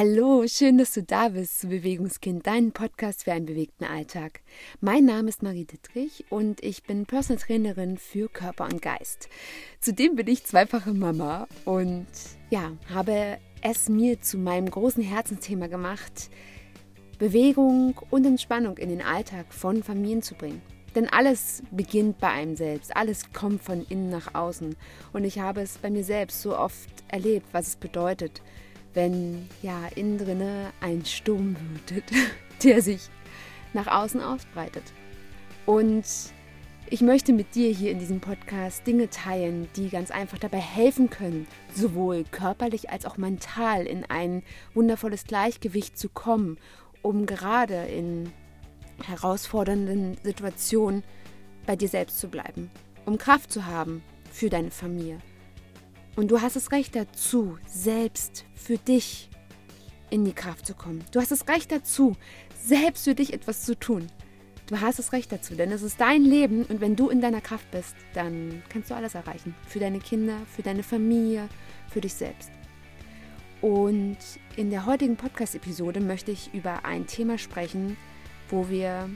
[0.00, 4.42] Hallo, schön, dass du da bist zu Bewegungskind, dein Podcast für einen bewegten Alltag.
[4.80, 9.28] Mein Name ist Marie Dittrich und ich bin Personal Trainerin für Körper und Geist.
[9.80, 12.06] Zudem bin ich zweifache Mama und
[12.48, 16.30] ja, habe es mir zu meinem großen Herzensthema gemacht,
[17.18, 20.62] Bewegung und Entspannung in den Alltag von Familien zu bringen.
[20.94, 24.76] Denn alles beginnt bei einem selbst, alles kommt von innen nach außen.
[25.12, 28.42] Und ich habe es bei mir selbst so oft erlebt, was es bedeutet,
[28.94, 32.04] wenn ja innen drinne ein Sturm wütet,
[32.62, 33.08] der sich
[33.72, 34.84] nach außen ausbreitet.
[35.66, 36.04] Und
[36.90, 41.10] ich möchte mit dir hier in diesem Podcast Dinge teilen, die ganz einfach dabei helfen
[41.10, 46.56] können, sowohl körperlich als auch mental in ein wundervolles Gleichgewicht zu kommen,
[47.02, 48.32] um gerade in
[49.06, 51.04] herausfordernden Situationen
[51.66, 52.70] bei dir selbst zu bleiben,
[53.04, 55.18] um Kraft zu haben für deine Familie,
[56.18, 59.28] und du hast das Recht dazu, selbst für dich
[60.10, 61.04] in die Kraft zu kommen.
[61.12, 62.16] Du hast das Recht dazu,
[62.60, 64.08] selbst für dich etwas zu tun.
[64.66, 67.40] Du hast das Recht dazu, denn es ist dein Leben und wenn du in deiner
[67.40, 69.54] Kraft bist, dann kannst du alles erreichen.
[69.68, 71.48] Für deine Kinder, für deine Familie,
[71.88, 72.50] für dich selbst.
[73.60, 74.18] Und
[74.56, 77.96] in der heutigen Podcast-Episode möchte ich über ein Thema sprechen,
[78.48, 79.08] wo wir,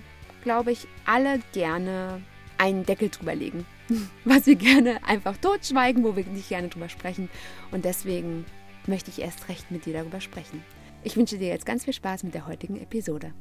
[0.45, 2.23] glaube ich, alle gerne
[2.59, 3.67] einen Deckel drüber legen.
[4.25, 7.29] Was wir gerne einfach totschweigen, wo wir nicht gerne drüber sprechen.
[7.71, 8.45] Und deswegen
[8.87, 10.63] möchte ich erst recht mit dir darüber sprechen.
[11.05, 13.33] Ich wünsche dir jetzt ganz viel Spaß mit der heutigen Episode.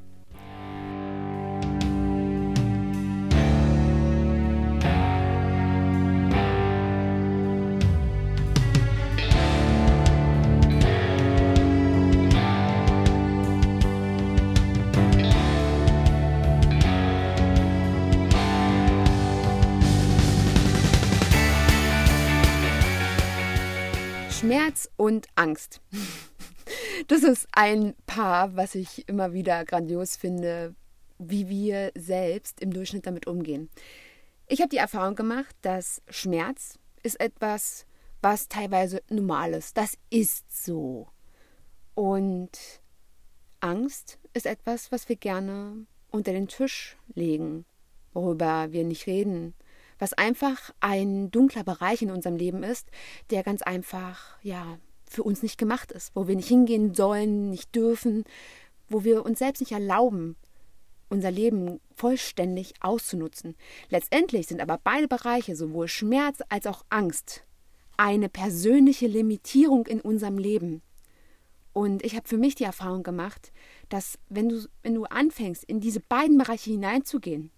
[24.51, 25.79] Schmerz und Angst.
[27.07, 30.75] Das ist ein Paar, was ich immer wieder grandios finde,
[31.17, 33.69] wie wir selbst im Durchschnitt damit umgehen.
[34.47, 37.85] Ich habe die Erfahrung gemacht, dass Schmerz ist etwas,
[38.21, 39.75] was teilweise normal ist.
[39.75, 41.07] Das ist so.
[41.93, 42.57] Und
[43.59, 47.65] Angst ist etwas, was wir gerne unter den Tisch legen,
[48.13, 49.55] worüber wir nicht reden,
[50.01, 52.89] was einfach ein dunkler Bereich in unserem Leben ist,
[53.29, 57.75] der ganz einfach, ja, für uns nicht gemacht ist, wo wir nicht hingehen sollen, nicht
[57.75, 58.23] dürfen,
[58.89, 60.37] wo wir uns selbst nicht erlauben,
[61.09, 63.55] unser Leben vollständig auszunutzen.
[63.89, 67.43] Letztendlich sind aber beide Bereiche, sowohl Schmerz als auch Angst,
[67.95, 70.81] eine persönliche Limitierung in unserem Leben.
[71.73, 73.51] Und ich habe für mich die Erfahrung gemacht,
[73.89, 77.51] dass wenn du, wenn du anfängst, in diese beiden Bereiche hineinzugehen,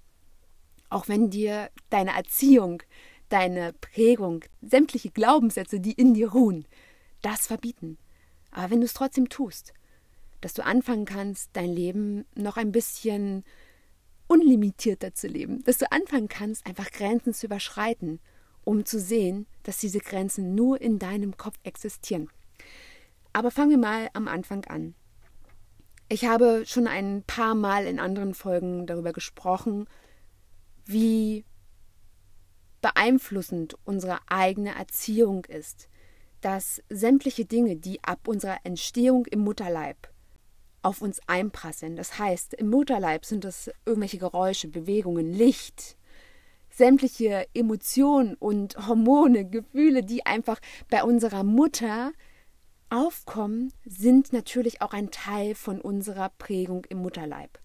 [0.94, 2.84] auch wenn dir deine Erziehung,
[3.30, 6.66] deine Prägung, sämtliche Glaubenssätze, die in dir ruhen,
[7.22, 7.98] das verbieten.
[8.52, 9.74] Aber wenn du es trotzdem tust,
[10.42, 13.44] dass du anfangen kannst, dein Leben noch ein bisschen
[14.28, 18.20] unlimitierter zu leben, dass du anfangen kannst, einfach Grenzen zu überschreiten,
[18.64, 22.30] um zu sehen, dass diese Grenzen nur in deinem Kopf existieren.
[23.34, 24.94] Aber fangen wir mal am Anfang an.
[26.08, 29.88] Ich habe schon ein paar Mal in anderen Folgen darüber gesprochen,
[30.86, 31.46] wie
[32.82, 35.88] beeinflussend unsere eigene Erziehung ist,
[36.42, 40.10] dass sämtliche Dinge, die ab unserer Entstehung im Mutterleib
[40.82, 45.98] auf uns einprasseln, das heißt, im Mutterleib sind es irgendwelche Geräusche, Bewegungen, Licht,
[46.70, 52.12] sämtliche Emotionen und Hormone, Gefühle, die einfach bei unserer Mutter
[52.90, 57.62] aufkommen, sind natürlich auch ein Teil von unserer Prägung im Mutterleib.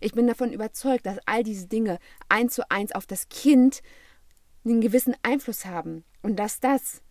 [0.00, 1.98] Ich bin davon überzeugt, dass all diese Dinge
[2.28, 3.82] eins zu eins auf das Kind
[4.64, 7.02] einen gewissen Einfluss haben und dass das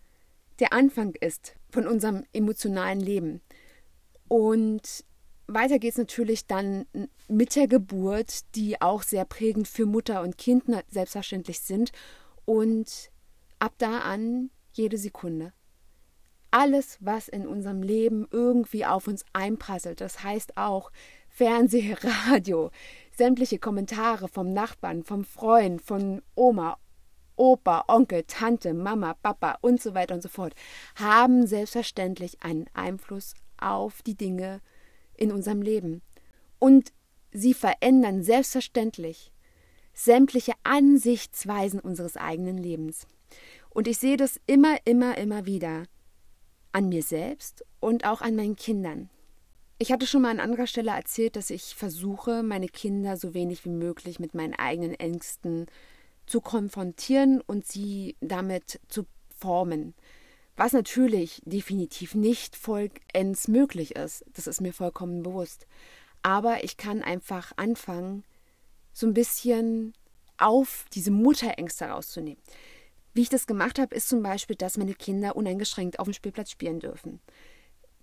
[0.58, 3.40] der Anfang ist von unserem emotionalen Leben.
[4.28, 5.04] Und
[5.46, 6.86] weiter geht es natürlich dann
[7.28, 11.92] mit der Geburt, die auch sehr prägend für Mutter und Kind selbstverständlich sind.
[12.44, 13.10] Und
[13.58, 15.52] ab da an jede Sekunde.
[16.50, 20.90] Alles, was in unserem Leben irgendwie auf uns einprasselt, das heißt auch
[21.38, 22.72] Fernseh, Radio,
[23.16, 26.78] sämtliche Kommentare vom Nachbarn, vom Freund, von Oma,
[27.36, 30.56] Opa, Onkel, Tante, Mama, Papa und so weiter und so fort,
[30.96, 34.60] haben selbstverständlich einen Einfluss auf die Dinge
[35.14, 36.02] in unserem Leben.
[36.58, 36.92] Und
[37.30, 39.30] sie verändern selbstverständlich
[39.94, 43.06] sämtliche Ansichtsweisen unseres eigenen Lebens.
[43.70, 45.84] Und ich sehe das immer, immer, immer wieder
[46.72, 49.08] an mir selbst und auch an meinen Kindern.
[49.80, 53.64] Ich hatte schon mal an anderer Stelle erzählt, dass ich versuche, meine Kinder so wenig
[53.64, 55.66] wie möglich mit meinen eigenen Ängsten
[56.26, 59.94] zu konfrontieren und sie damit zu formen.
[60.56, 64.24] Was natürlich definitiv nicht vollends möglich ist.
[64.34, 65.68] Das ist mir vollkommen bewusst.
[66.22, 68.24] Aber ich kann einfach anfangen,
[68.92, 69.94] so ein bisschen
[70.38, 72.42] auf diese Mutterängste rauszunehmen.
[73.14, 76.50] Wie ich das gemacht habe, ist zum Beispiel, dass meine Kinder uneingeschränkt auf dem Spielplatz
[76.50, 77.20] spielen dürfen.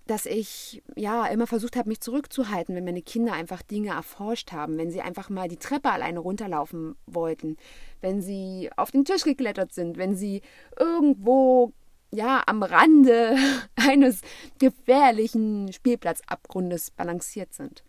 [0.06, 4.78] Dass ich ja immer versucht habe, mich zurückzuhalten, wenn meine Kinder einfach Dinge erforscht haben,
[4.78, 7.56] wenn sie einfach mal die Treppe alleine runterlaufen wollten,
[8.00, 10.42] wenn sie auf den Tisch geklettert sind, wenn sie
[10.78, 11.72] irgendwo
[12.12, 13.36] ja am Rande
[13.76, 14.20] eines
[14.58, 17.84] gefährlichen Spielplatzabgrundes balanciert sind.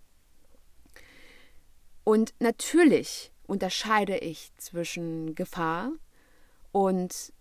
[2.03, 5.91] Und natürlich unterscheide ich zwischen Gefahr
[6.71, 7.33] und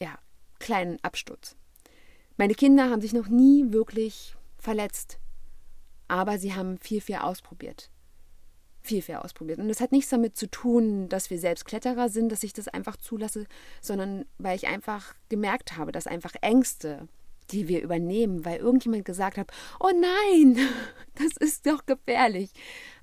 [0.00, 0.18] ja,
[0.58, 1.57] kleinen Absturz.
[2.38, 5.18] Meine Kinder haben sich noch nie wirklich verletzt,
[6.06, 7.90] aber sie haben viel, viel ausprobiert.
[8.80, 9.58] Viel, viel ausprobiert.
[9.58, 12.68] Und das hat nichts damit zu tun, dass wir selbst Kletterer sind, dass ich das
[12.68, 13.46] einfach zulasse,
[13.80, 17.08] sondern weil ich einfach gemerkt habe, dass einfach Ängste,
[17.50, 19.50] die wir übernehmen, weil irgendjemand gesagt hat,
[19.80, 20.58] oh nein,
[21.16, 22.52] das ist doch gefährlich,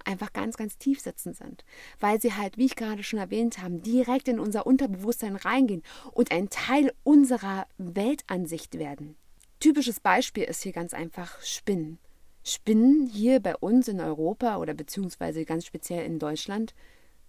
[0.05, 1.65] einfach ganz, ganz tief sitzen sind,
[1.99, 5.83] weil sie halt, wie ich gerade schon erwähnt habe, direkt in unser Unterbewusstsein reingehen
[6.13, 9.17] und ein Teil unserer Weltansicht werden.
[9.59, 11.99] Typisches Beispiel ist hier ganz einfach Spinnen.
[12.43, 16.75] Spinnen hier bei uns in Europa oder beziehungsweise ganz speziell in Deutschland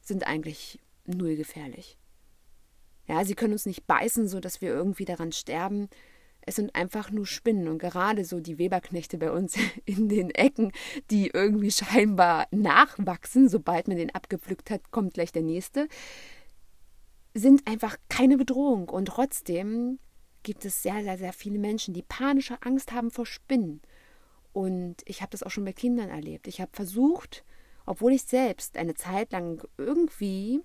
[0.03, 1.97] sind eigentlich null gefährlich.
[3.07, 5.89] Ja, sie können uns nicht beißen, so dass wir irgendwie daran sterben.
[6.43, 10.73] Es sind einfach nur Spinnen und gerade so die Weberknechte bei uns in den Ecken,
[11.11, 15.89] die irgendwie scheinbar nachwachsen, sobald man den abgepflückt hat, kommt gleich der nächste,
[17.35, 19.99] sind einfach keine Bedrohung und trotzdem
[20.47, 23.83] gibt es sehr, sehr, sehr viele Menschen, die panische Angst haben vor Spinnen.
[24.53, 26.47] Und ich habe das auch schon bei Kindern erlebt.
[26.47, 27.45] Ich habe versucht,
[27.85, 30.61] obwohl ich selbst eine Zeit lang irgendwie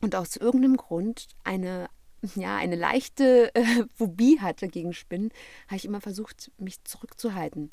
[0.00, 1.88] und aus irgendeinem Grund eine
[2.36, 5.30] ja, eine leichte äh, Phobie hatte gegen Spinnen,
[5.66, 7.70] habe ich immer versucht, mich zurückzuhalten.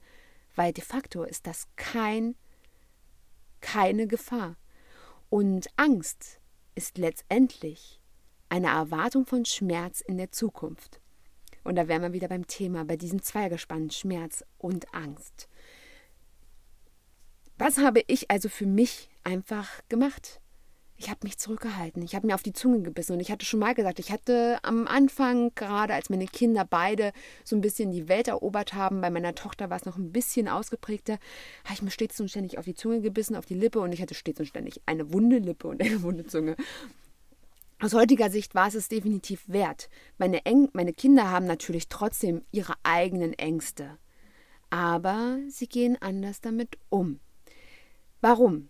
[0.56, 2.36] Weil de facto ist das kein,
[3.62, 4.58] keine Gefahr.
[5.30, 6.40] Und Angst
[6.76, 8.02] ist letztendlich
[8.50, 11.01] eine Erwartung von Schmerz in der Zukunft.
[11.64, 15.48] Und da wären wir wieder beim Thema, bei diesem Zweigespann Schmerz und Angst.
[17.58, 20.42] Was habe ich also für mich einfach gemacht?
[21.02, 22.04] ich habe mich zurückgehalten.
[22.04, 23.14] Ich habe mir auf die Zunge gebissen.
[23.14, 27.12] Und ich hatte schon mal gesagt, ich hatte am Anfang, gerade als meine Kinder beide
[27.44, 30.48] so ein bisschen die Welt erobert haben, bei meiner Tochter war es noch ein bisschen
[30.48, 31.14] ausgeprägter,
[31.64, 33.80] habe ich mir stets und ständig auf die Zunge gebissen, auf die Lippe.
[33.80, 36.56] Und ich hatte stets und ständig eine wunde Lippe und eine wunde Zunge.
[37.82, 39.90] Aus heutiger Sicht war es es definitiv wert.
[40.20, 43.98] Meine, Eng meine Kinder haben natürlich trotzdem ihre eigenen Ängste.
[44.70, 47.20] Aber sie gehen anders damit um.
[48.22, 48.70] Warum?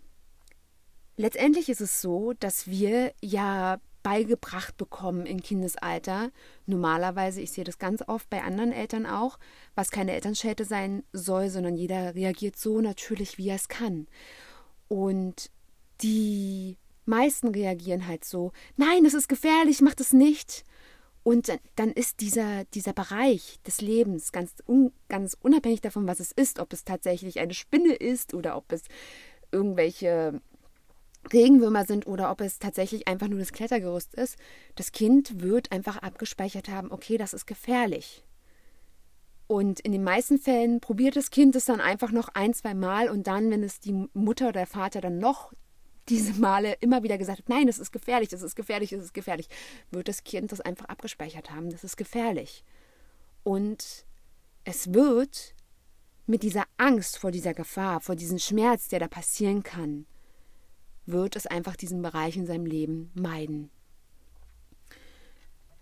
[1.18, 6.30] Letztendlich ist es so, dass wir ja beigebracht bekommen im Kindesalter.
[6.64, 9.38] Normalerweise, ich sehe das ganz oft bei anderen Eltern auch,
[9.74, 14.06] was keine Elternschelte sein soll, sondern jeder reagiert so natürlich, wie er es kann.
[14.88, 15.50] Und
[16.00, 20.64] die meisten reagieren halt so, nein, das ist gefährlich, mach das nicht.
[21.24, 26.32] Und dann ist dieser, dieser Bereich des Lebens ganz, un, ganz unabhängig davon, was es
[26.32, 28.82] ist, ob es tatsächlich eine Spinne ist oder ob es
[29.52, 30.40] irgendwelche
[31.32, 34.36] Regenwürmer sind oder ob es tatsächlich einfach nur das Klettergerüst ist,
[34.74, 38.24] das Kind wird einfach abgespeichert haben, okay, das ist gefährlich.
[39.46, 43.08] Und in den meisten Fällen probiert das Kind es dann einfach noch ein, zwei Mal
[43.08, 45.52] und dann, wenn es die Mutter oder der Vater dann noch
[46.08, 49.14] diese Male immer wieder gesagt hat, nein, das ist gefährlich, das ist gefährlich, das ist
[49.14, 49.48] gefährlich,
[49.90, 52.64] wird das Kind das einfach abgespeichert haben, das ist gefährlich.
[53.44, 54.04] Und
[54.64, 55.54] es wird
[56.26, 60.06] mit dieser Angst vor dieser Gefahr, vor diesem Schmerz, der da passieren kann,
[61.06, 63.70] wird es einfach diesen Bereich in seinem Leben meiden.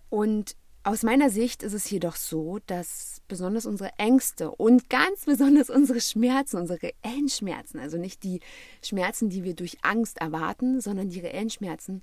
[0.08, 0.56] Und
[0.90, 6.00] aus meiner Sicht ist es jedoch so, dass besonders unsere Ängste und ganz besonders unsere
[6.00, 8.40] Schmerzen, unsere reellen Schmerzen, also nicht die
[8.82, 12.02] Schmerzen, die wir durch Angst erwarten, sondern die reellen Schmerzen,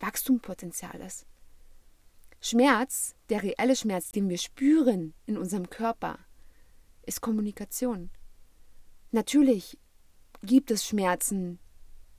[0.00, 1.26] Wachstumspotenzial ist.
[2.40, 6.18] Schmerz, der reelle Schmerz, den wir spüren in unserem Körper,
[7.06, 8.10] ist Kommunikation.
[9.12, 9.78] Natürlich
[10.42, 11.60] gibt es Schmerzen,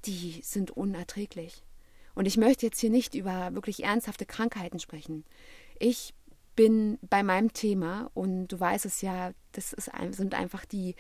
[0.06, 1.66] die sind unerträglich.
[2.14, 5.26] Und ich möchte jetzt hier nicht über wirklich ernsthafte Krankheiten sprechen.
[5.80, 6.14] Ich
[6.56, 10.96] bin bei meinem Thema und du weißt es ja, das ist, sind einfach die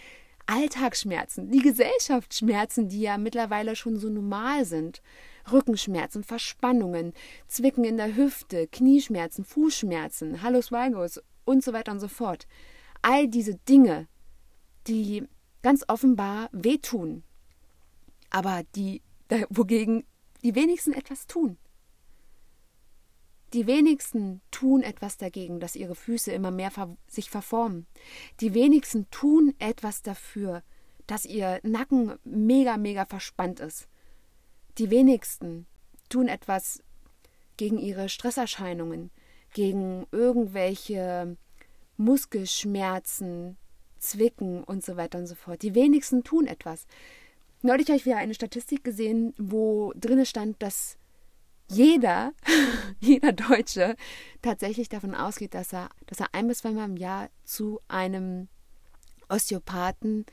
[0.48, 5.02] Alltagsschmerzen, die Gesellschaftsschmerzen, die ja mittlerweile schon so normal sind.
[5.52, 7.14] Rückenschmerzen, Verspannungen,
[7.48, 12.48] Zwicken in der Hüfte, Knieschmerzen, Fußschmerzen, Hallus Valgus und so weiter und so fort.
[13.02, 14.08] All diese Dinge,
[14.88, 15.28] die
[15.62, 17.24] ganz offenbar wehtun,
[18.30, 19.02] aber die,
[19.50, 20.04] wogegen
[20.44, 21.58] die wenigsten etwas tun.
[23.54, 27.86] Die wenigsten tun etwas dagegen, dass ihre Füße immer mehr ver sich verformen.
[28.42, 30.64] Die wenigsten tun etwas dafür,
[31.08, 33.88] dass ihr Nacken mega, mega verspannt ist.
[34.78, 35.68] Die wenigsten
[36.10, 36.84] tun etwas
[37.58, 39.12] gegen ihre Stresserscheinungen,
[39.54, 41.38] gegen irgendwelche
[41.98, 43.58] Muskelschmerzen,
[44.00, 45.62] Zwicken und so weiter und so fort.
[45.62, 46.86] Die wenigsten tun etwas.
[47.62, 50.98] Neulich habe ich wieder eine Statistik gesehen, wo drin stand, dass
[51.68, 52.34] jeder,
[53.00, 53.96] jeder Deutsche
[54.42, 58.48] tatsächlich davon ausgeht, dass er, dass er ein bis zweimal im Jahr zu einem
[59.30, 60.26] Osteopathen,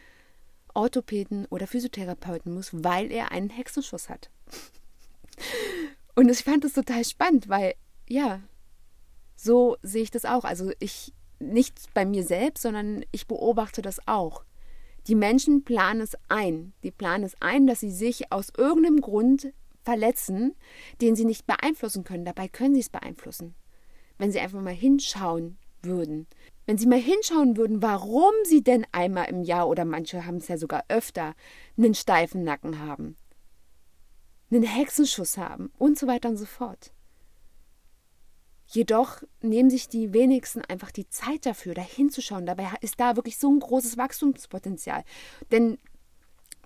[0.74, 4.30] Orthopäden oder Physiotherapeuten muss, weil er einen Hexenschuss hat.
[6.14, 7.74] Und ich fand das total spannend, weil,
[8.08, 8.40] ja,
[9.36, 10.44] so sehe ich das auch.
[10.44, 14.44] Also ich, nicht bei mir selbst, sondern ich beobachte das auch.
[15.08, 16.74] Die Menschen planen es ein.
[16.84, 19.52] Die planen es ein, dass sie sich aus irgendeinem Grund
[19.84, 20.54] verletzen,
[21.00, 22.24] den sie nicht beeinflussen können.
[22.24, 23.54] Dabei können sie es beeinflussen.
[24.18, 26.26] Wenn sie einfach mal hinschauen würden.
[26.66, 30.48] Wenn sie mal hinschauen würden, warum sie denn einmal im Jahr oder manche haben es
[30.48, 31.34] ja sogar öfter,
[31.76, 33.16] einen steifen Nacken haben,
[34.50, 36.92] einen Hexenschuss haben und so weiter und so fort.
[38.66, 42.46] Jedoch nehmen sich die wenigsten einfach die Zeit dafür, da hinzuschauen.
[42.46, 45.04] Dabei ist da wirklich so ein großes Wachstumspotenzial.
[45.50, 45.78] Denn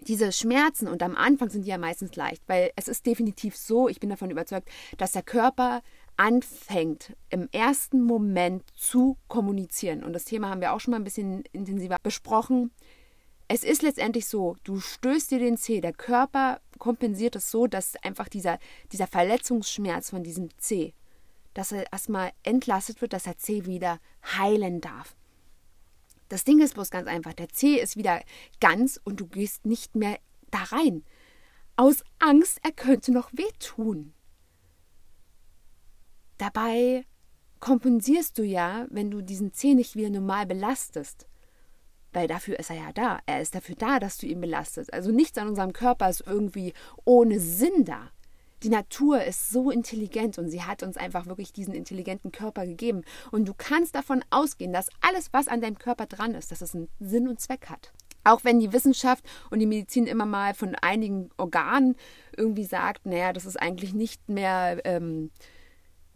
[0.08, 3.88] diese Schmerzen, und am Anfang sind die ja meistens leicht, weil es ist definitiv so,
[3.88, 5.82] ich bin davon überzeugt, dass der Körper
[6.16, 10.02] anfängt, im ersten Moment zu kommunizieren.
[10.02, 12.70] Und das Thema haben wir auch schon mal ein bisschen intensiver besprochen.
[13.48, 17.96] Es ist letztendlich so, du stößt dir den Zeh, der Körper kompensiert es so, dass
[18.02, 18.58] einfach dieser,
[18.92, 20.94] dieser Verletzungsschmerz von diesem Zeh
[21.56, 23.98] dass er erstmal entlastet wird, dass der Zeh wieder
[24.36, 25.16] heilen darf.
[26.28, 27.32] Das Ding ist bloß ganz einfach.
[27.32, 28.22] Der Zeh ist wieder
[28.60, 30.18] ganz und du gehst nicht mehr
[30.50, 31.04] da rein.
[31.76, 34.12] Aus Angst, er könnte noch wehtun.
[36.38, 37.04] Dabei
[37.60, 41.26] kompensierst du ja, wenn du diesen Zeh nicht wieder normal belastest.
[42.12, 43.20] Weil dafür ist er ja da.
[43.26, 44.92] Er ist dafür da, dass du ihn belastest.
[44.92, 46.72] Also nichts an unserem Körper ist irgendwie
[47.04, 48.10] ohne Sinn da.
[48.62, 53.02] Die Natur ist so intelligent und sie hat uns einfach wirklich diesen intelligenten Körper gegeben.
[53.30, 56.74] Und du kannst davon ausgehen, dass alles, was an deinem Körper dran ist, dass es
[56.74, 57.92] einen Sinn und Zweck hat.
[58.24, 61.96] Auch wenn die Wissenschaft und die Medizin immer mal von einigen Organen
[62.36, 65.30] irgendwie sagt, naja, das ist eigentlich nicht mehr, ähm,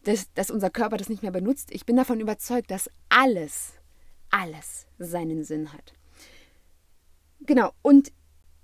[0.04, 1.70] dass, dass unser Körper das nicht mehr benutzt.
[1.70, 3.74] Ich bin davon überzeugt, dass alles,
[4.30, 5.92] alles seinen Sinn hat.
[7.42, 8.12] Genau, und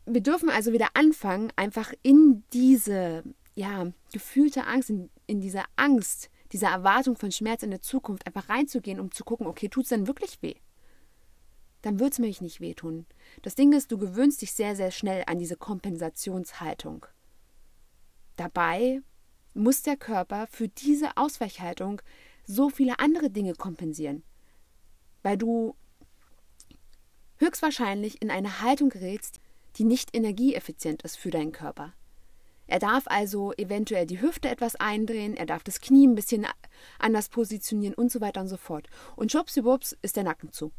[0.07, 3.23] wir dürfen also wieder anfangen, einfach in diese
[3.57, 8.49] ja, gefühlte Angst, in, in diese Angst, diese Erwartung von Schmerz in der Zukunft einfach
[8.49, 10.55] reinzugehen, um zu gucken, okay, tut es denn wirklich weh?
[11.83, 13.07] Dann wird es mir nicht wehtun.
[13.43, 17.07] Das Ding ist, du gewöhnst dich sehr, sehr schnell an diese Kompensationshaltung.
[18.37, 19.01] Dabei
[19.55, 22.03] muss der Körper für diese Ausweichhaltung
[22.45, 24.23] so viele andere Dinge kompensieren,
[25.23, 25.75] weil du
[27.39, 29.41] höchstwahrscheinlich in eine Haltung gerätst,
[29.77, 31.95] die nicht energieeffizient ist für deinen Körper.
[32.67, 36.47] Er darf also eventuell die Hüfte etwas eindrehen, er darf das Knie ein bisschen
[36.99, 38.89] anders positionieren und so weiter und so fort.
[39.15, 40.73] Und schwuppsiwupps ist der Nacken zu.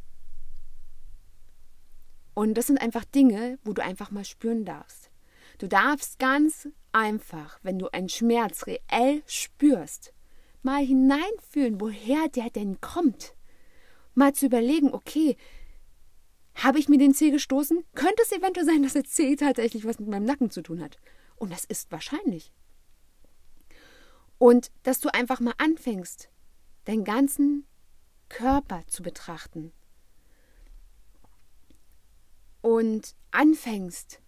[2.34, 5.10] Und das sind einfach Dinge, wo du einfach mal spüren darfst.
[5.58, 10.14] Du darfst ganz einfach, wenn du einen Schmerz reell spürst,
[10.62, 13.34] mal hineinfühlen, woher der denn kommt.
[14.14, 15.36] Mal zu überlegen, okay,
[16.54, 17.84] habe ich mir den Zeh gestoßen?
[17.96, 20.98] Könnte es eventuell sein, dass der Zeh tatsächlich was mit meinem Nacken zu tun hat?
[21.38, 22.52] Und das ist wahrscheinlich.
[24.38, 26.30] Und dass du einfach mal anfängst,
[26.86, 27.66] deinen ganzen
[28.30, 29.72] Körper zu betrachten.
[32.62, 34.20] Und anfängst,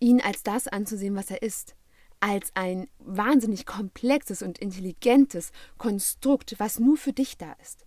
[0.00, 1.76] ihn als das anzusehen, was er ist.
[2.20, 7.86] Als ein wahnsinnig komplexes und intelligentes Konstrukt, was nur für dich da ist.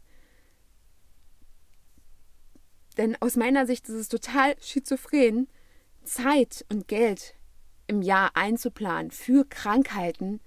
[2.97, 5.47] Denn aus meiner Sicht ist es total schizophren,
[6.03, 7.35] Zeit und Geld
[7.91, 10.39] im Jahr einzuplanen für Krankheiten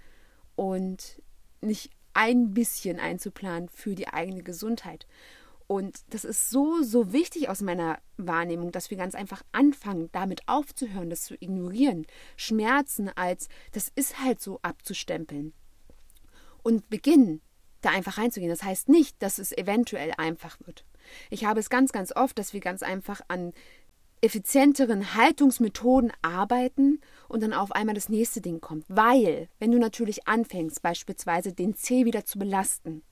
[0.56, 1.20] und
[1.60, 5.06] nicht ein bisschen einzuplanen für die eigene Gesundheit.
[5.66, 10.40] Und das ist so, so wichtig aus meiner Wahrnehmung, dass wir ganz einfach anfangen, damit
[10.46, 12.06] aufzuhören, das zu ignorieren.
[12.36, 15.52] Schmerzen als, das ist halt so abzustempeln.
[16.62, 17.42] Und beginnen,
[17.82, 18.50] da einfach reinzugehen.
[18.50, 20.86] Das heißt nicht, dass es eventuell einfach wird.
[21.28, 23.52] Ich habe es ganz, ganz oft, dass wir ganz einfach an
[24.24, 28.84] effizienteren Haltungsmethoden arbeiten und dann auf einmal das nächste Ding kommt.
[28.88, 33.02] Weil, wenn du natürlich anfängst, beispielsweise den Zeh wieder zu belasten,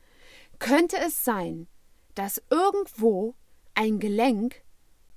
[0.59, 1.69] könnte es sein,
[2.15, 3.35] dass irgendwo
[3.75, 4.63] ein Gelenk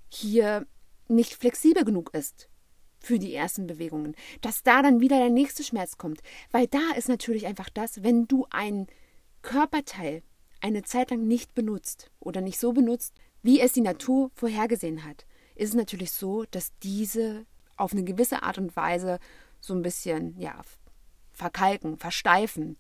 [0.10, 0.68] hier
[1.08, 2.50] nicht flexibel genug ist
[3.00, 6.22] für die ersten Bewegungen, dass da dann wieder der nächste Schmerz kommt.
[6.52, 8.88] Weil da ist natürlich einfach das, wenn du ein
[9.42, 10.24] Körperteil
[10.62, 15.28] eine Zeit lang nicht benutzt oder nicht so benutzt, wie es die Natur vorhergesehen hat,
[15.55, 17.45] ist es natürlich so, dass diese
[17.77, 19.19] auf eine gewisse Art und Weise
[19.59, 20.62] so ein bisschen ja,
[21.33, 22.77] verkalken, versteifen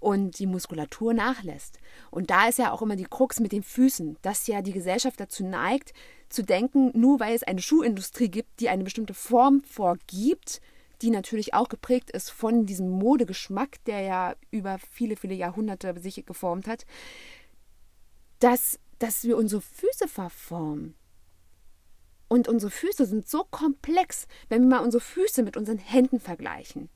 [0.00, 1.78] und die Muskulatur nachlässt.
[2.10, 5.18] Und da ist ja auch immer die Krux mit den Füßen, dass ja die Gesellschaft
[5.18, 5.92] dazu neigt,
[6.28, 10.60] zu denken, nur weil es eine Schuhindustrie gibt, die eine bestimmte Form vorgibt,
[11.02, 16.24] die natürlich auch geprägt ist von diesem Modegeschmack, der ja über viele, viele Jahrhunderte sich
[16.26, 16.84] geformt hat,
[18.40, 20.94] dass, dass wir unsere Füße verformen.
[22.28, 26.90] Und unsere Füße sind so komplex, wenn wir mal unsere Füße mit unseren Händen vergleichen.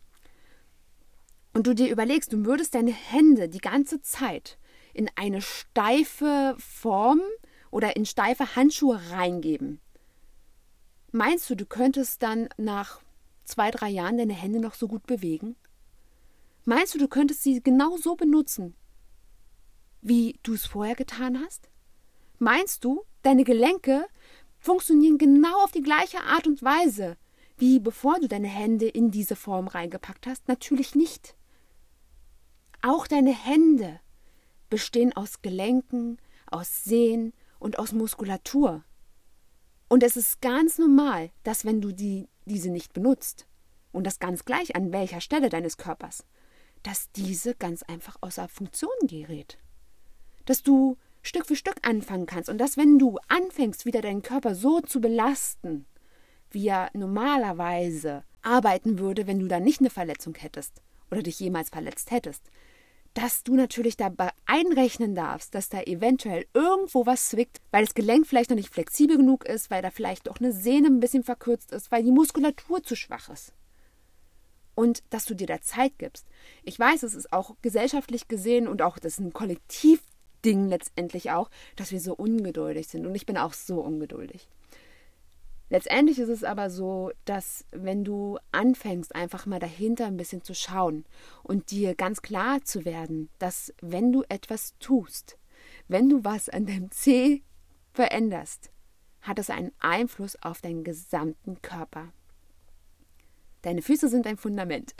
[1.55, 4.59] Und du dir überlegst, du würdest deine Hände die ganze Zeit
[4.95, 7.21] in eine steife Form
[7.71, 9.81] oder in steife Handschuhe reingeben.
[11.11, 13.01] Meinst du, du könntest dann nach
[13.45, 15.57] zwei, drei Jahren deine Hände noch so gut bewegen?
[16.65, 18.75] Meinst du, du könntest sie genau so benutzen,
[20.01, 21.69] wie du es vorher getan hast?
[22.39, 24.07] Meinst du, deine Gelenke
[24.63, 27.17] funktionieren genau auf die gleiche Art und Weise,
[27.59, 30.49] wie bevor du deine Hände in diese Form reingepackt hast?
[30.49, 31.37] Natürlich nicht.
[32.81, 34.01] Auch deine Hände
[34.71, 38.85] bestehen aus Gelenken, aus Sehnen und aus Muskulatur.
[39.89, 43.47] Und es ist ganz normal, dass wenn du die, diese nicht benutzt,
[43.93, 46.25] und das ganz gleich an welcher Stelle deines Körpers,
[46.83, 49.59] dass diese ganz einfach außer Funktion gerät.
[50.47, 54.55] Dass du Stück für Stück anfangen kannst und dass wenn du anfängst, wieder deinen Körper
[54.55, 55.87] so zu belasten,
[56.51, 61.71] wie er normalerweise arbeiten würde, wenn du da nicht eine Verletzung hättest oder dich jemals
[61.71, 62.43] verletzt hättest,
[63.15, 68.27] dass du natürlich dabei einrechnen darfst, dass da eventuell irgendwo was zwickt, weil das Gelenk
[68.27, 71.73] vielleicht noch nicht flexibel genug ist, weil da vielleicht auch eine Sehne ein bisschen verkürzt
[71.73, 73.53] ist, weil die Muskulatur zu schwach ist.
[74.75, 76.27] Und dass du dir da Zeit gibst.
[76.63, 79.35] Ich weiß, es ist auch gesellschaftlich gesehen und auch das ist ein
[80.43, 83.07] Kollektivding letztendlich auch, dass wir so ungeduldig sind.
[83.07, 84.49] Und ich bin auch so ungeduldig.
[85.71, 90.55] Letztendlich ist es aber so, dass wenn du anfängst, einfach mal dahinter ein bisschen zu
[90.55, 91.07] schauen
[91.43, 95.39] und dir ganz klar zu werden, dass wenn du etwas tust,
[95.89, 97.43] wenn du was an deinem C
[97.95, 98.71] veränderst,
[99.23, 102.13] hat es einen Einfluss auf deinen gesamten Körper.
[103.63, 104.93] Deine Füße sind ein Fundament.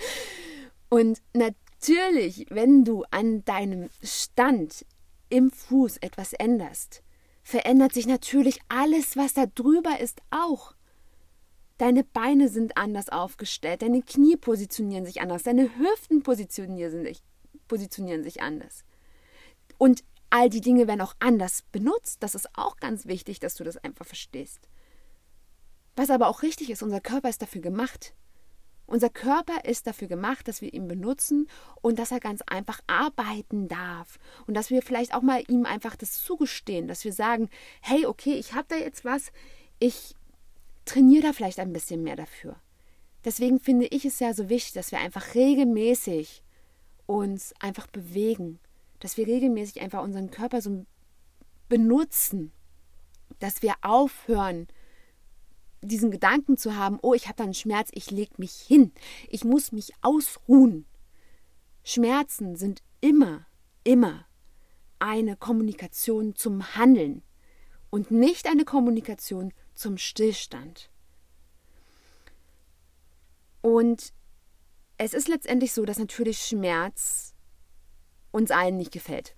[0.88, 4.84] und natürlich, wenn du an deinem Stand
[5.28, 7.02] im Fuß etwas änderst,
[7.42, 10.74] verändert sich natürlich alles, was da drüber ist, auch.
[11.78, 17.22] Deine Beine sind anders aufgestellt, deine Knie positionieren sich anders, deine Hüften positionieren sich,
[17.68, 18.84] positionieren sich anders.
[19.78, 22.22] Und all die Dinge werden auch anders benutzt.
[22.22, 24.68] Das ist auch ganz wichtig, dass du das einfach verstehst.
[25.96, 28.14] Was aber auch richtig ist, unser Körper ist dafür gemacht.
[28.90, 31.46] Unser Körper ist dafür gemacht, dass wir ihn benutzen
[31.80, 34.18] und dass er ganz einfach arbeiten darf.
[34.48, 37.48] Und dass wir vielleicht auch mal ihm einfach das zugestehen, dass wir sagen,
[37.82, 39.30] hey, okay, ich habe da jetzt was,
[39.78, 40.16] ich
[40.86, 42.56] trainiere da vielleicht ein bisschen mehr dafür.
[43.24, 46.42] Deswegen finde ich es ja so wichtig, dass wir einfach regelmäßig
[47.06, 48.58] uns einfach bewegen,
[48.98, 50.84] dass wir regelmäßig einfach unseren Körper so
[51.68, 52.50] benutzen,
[53.38, 54.66] dass wir aufhören,
[55.82, 58.92] diesen Gedanken zu haben, oh, ich habe da einen Schmerz, ich lege mich hin,
[59.28, 60.86] ich muss mich ausruhen.
[61.82, 63.46] Schmerzen sind immer,
[63.84, 64.26] immer
[64.98, 67.22] eine Kommunikation zum Handeln
[67.88, 70.90] und nicht eine Kommunikation zum Stillstand.
[73.62, 74.12] Und
[74.98, 77.34] es ist letztendlich so, dass natürlich Schmerz
[78.30, 79.34] uns allen nicht gefällt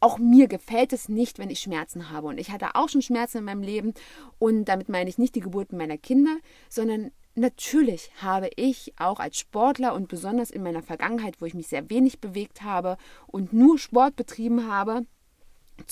[0.00, 2.28] auch mir gefällt es nicht, wenn ich Schmerzen habe.
[2.28, 3.94] Und ich hatte auch schon Schmerzen in meinem Leben.
[4.38, 6.36] Und damit meine ich nicht die Geburten meiner Kinder,
[6.68, 11.68] sondern natürlich habe ich auch als Sportler und besonders in meiner Vergangenheit, wo ich mich
[11.68, 15.06] sehr wenig bewegt habe und nur Sport betrieben habe,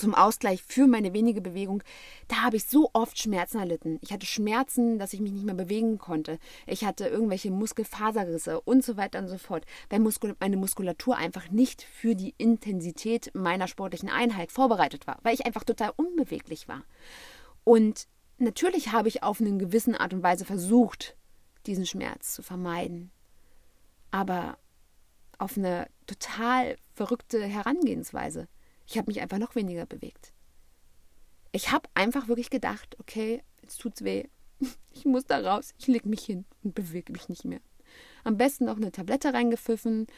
[0.00, 1.82] zum Ausgleich für meine wenige Bewegung,
[2.28, 3.98] da habe ich so oft Schmerzen erlitten.
[4.00, 6.38] Ich hatte Schmerzen, dass ich mich nicht mehr bewegen konnte.
[6.66, 11.50] Ich hatte irgendwelche Muskelfaserrisse und so weiter und so fort, weil Muskul meine Muskulatur einfach
[11.50, 16.82] nicht für die Intensität meiner sportlichen Einheit vorbereitet war, weil ich einfach total unbeweglich war.
[17.64, 18.08] Und
[18.38, 21.14] natürlich habe ich auf eine gewisse Art und Weise versucht,
[21.66, 23.10] diesen Schmerz zu vermeiden.
[24.10, 24.56] Aber
[25.38, 28.48] auf eine total verrückte Herangehensweise.
[28.90, 30.33] Ich habe mich einfach noch weniger bewegt.
[31.53, 34.24] Ich habe einfach wirklich gedacht, okay, jetzt tut's weh.
[34.92, 35.72] Ich muss da raus.
[35.79, 37.61] Ich leg mich hin und bewege mich nicht mehr.
[38.24, 40.09] Am besten noch eine Tablette reingepfiffen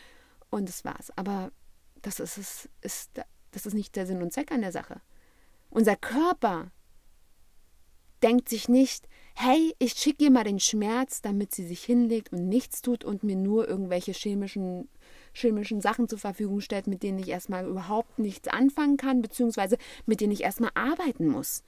[0.49, 1.13] und das war's.
[1.17, 1.53] Aber
[2.01, 3.11] das ist, es, ist,
[3.51, 5.03] das ist nicht der Sinn und Zweck an der Sache.
[5.69, 6.73] Unser Körper
[8.23, 12.49] denkt sich nicht, hey, ich schicke ihr mal den Schmerz, damit sie sich hinlegt und
[12.49, 14.89] nichts tut und mir nur irgendwelche chemischen,
[15.33, 20.21] chemischen Sachen zur Verfügung stellt, mit denen ich erstmal überhaupt nichts anfangen kann, beziehungsweise mit
[20.21, 21.63] denen ich erstmal arbeiten muss.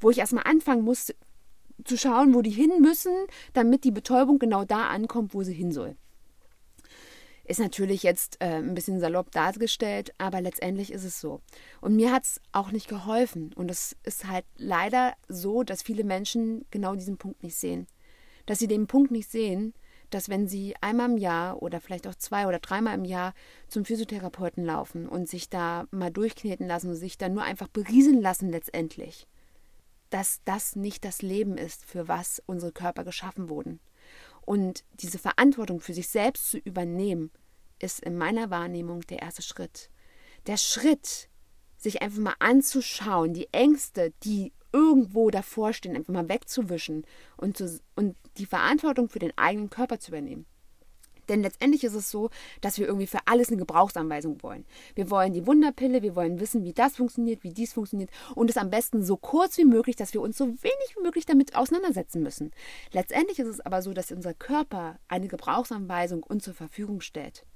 [0.00, 1.12] Wo ich erstmal anfangen muss,
[1.84, 3.12] zu schauen, wo die hin müssen,
[3.52, 5.96] damit die Betäubung genau da ankommt, wo sie hin soll.
[7.46, 11.42] Ist natürlich jetzt äh, ein bisschen salopp dargestellt, aber letztendlich ist es so.
[11.82, 13.52] Und mir hat es auch nicht geholfen.
[13.54, 17.86] Und es ist halt leider so, dass viele Menschen genau diesen Punkt nicht sehen.
[18.46, 19.74] Dass sie den Punkt nicht sehen,
[20.10, 23.34] dass wenn sie einmal im Jahr oder vielleicht auch zwei oder dreimal im Jahr
[23.68, 28.20] zum Physiotherapeuten laufen und sich da mal durchkneten lassen und sich da nur einfach berieseln
[28.20, 29.26] lassen letztendlich,
[30.10, 33.80] dass das nicht das Leben ist, für was unsere Körper geschaffen wurden.
[34.42, 37.30] Und diese Verantwortung für sich selbst zu übernehmen,
[37.78, 39.90] ist in meiner Wahrnehmung der erste Schritt.
[40.46, 41.28] Der Schritt,
[41.76, 47.06] sich einfach mal anzuschauen, die Ängste, die irgendwo davor stehen, einfach mal wegzuwischen
[47.36, 50.46] und, zu, und die Verantwortung für den eigenen Körper zu übernehmen.
[51.28, 52.28] Denn letztendlich ist es so,
[52.60, 54.66] dass wir irgendwie für alles eine Gebrauchsanweisung wollen.
[54.94, 58.58] Wir wollen die Wunderpille, wir wollen wissen, wie das funktioniert, wie dies funktioniert und es
[58.58, 62.22] am besten so kurz wie möglich, dass wir uns so wenig wie möglich damit auseinandersetzen
[62.22, 62.50] müssen.
[62.92, 67.46] Letztendlich ist es aber so, dass unser Körper eine Gebrauchsanweisung uns zur Verfügung stellt.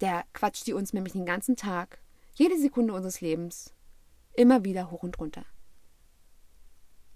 [0.00, 2.00] Der quatscht die uns nämlich den ganzen Tag,
[2.34, 3.74] jede Sekunde unseres Lebens,
[4.34, 5.44] immer wieder hoch und runter.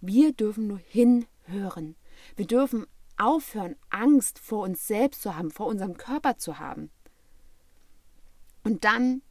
[0.03, 1.95] Wir dürfen nur hinhören.
[2.35, 2.87] Wir dürfen
[3.17, 6.91] aufhören, Angst vor uns selbst zu haben, vor unserem Körper zu haben.
[8.65, 9.23] Und dann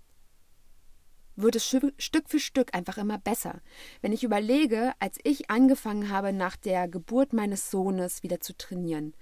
[1.36, 3.62] wird es Stück für Stück einfach immer besser.
[4.02, 9.14] Wenn ich überlege, als ich angefangen habe, nach der Geburt meines Sohnes wieder zu trainieren,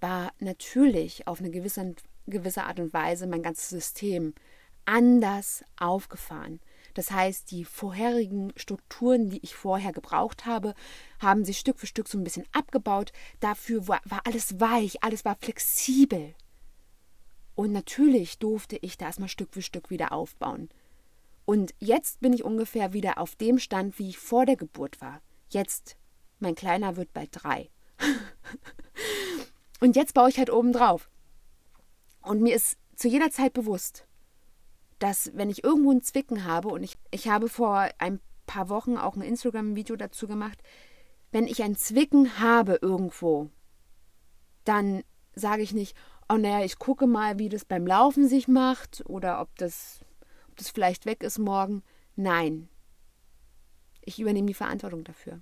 [0.00, 1.94] war natürlich auf eine gewisse,
[2.26, 4.34] gewisse Art und Weise mein ganzes System
[4.84, 6.60] anders aufgefahren.
[6.94, 10.74] Das heißt, die vorherigen Strukturen, die ich vorher gebraucht habe,
[11.18, 13.12] haben sich Stück für Stück so ein bisschen abgebaut.
[13.40, 16.34] Dafür war, war alles weich, alles war flexibel.
[17.54, 20.68] Und natürlich durfte ich da erstmal Stück für Stück wieder aufbauen.
[21.44, 25.20] Und jetzt bin ich ungefähr wieder auf dem Stand, wie ich vor der Geburt war.
[25.50, 25.96] Jetzt,
[26.38, 27.70] mein Kleiner wird bald drei.
[29.80, 31.10] Und jetzt baue ich halt oben drauf.
[32.22, 34.06] Und mir ist zu jeder Zeit bewusst,
[35.02, 38.96] dass wenn ich irgendwo ein Zwicken habe, und ich, ich habe vor ein paar Wochen
[38.96, 40.62] auch ein Instagram-Video dazu gemacht,
[41.32, 43.50] wenn ich ein Zwicken habe irgendwo,
[44.62, 45.02] dann
[45.34, 45.96] sage ich nicht,
[46.28, 50.04] oh naja, ich gucke mal, wie das beim Laufen sich macht oder ob das,
[50.48, 51.82] ob das vielleicht weg ist morgen.
[52.14, 52.68] Nein.
[54.02, 55.40] Ich übernehme die Verantwortung dafür.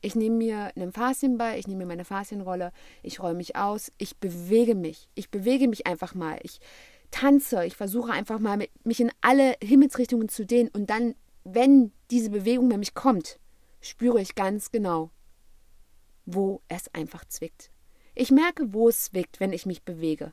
[0.00, 4.16] Ich nehme mir einen Faszienball, ich nehme mir meine Faszienrolle, ich räume mich aus, ich
[4.16, 5.08] bewege mich.
[5.14, 6.40] Ich bewege mich einfach mal.
[6.42, 6.58] Ich
[7.10, 11.92] tanze, ich versuche einfach mal mit, mich in alle Himmelsrichtungen zu dehnen und dann, wenn
[12.10, 13.38] diese Bewegung nämlich kommt,
[13.80, 15.10] spüre ich ganz genau,
[16.26, 17.70] wo es einfach zwickt.
[18.14, 20.32] Ich merke, wo es zwickt, wenn ich mich bewege.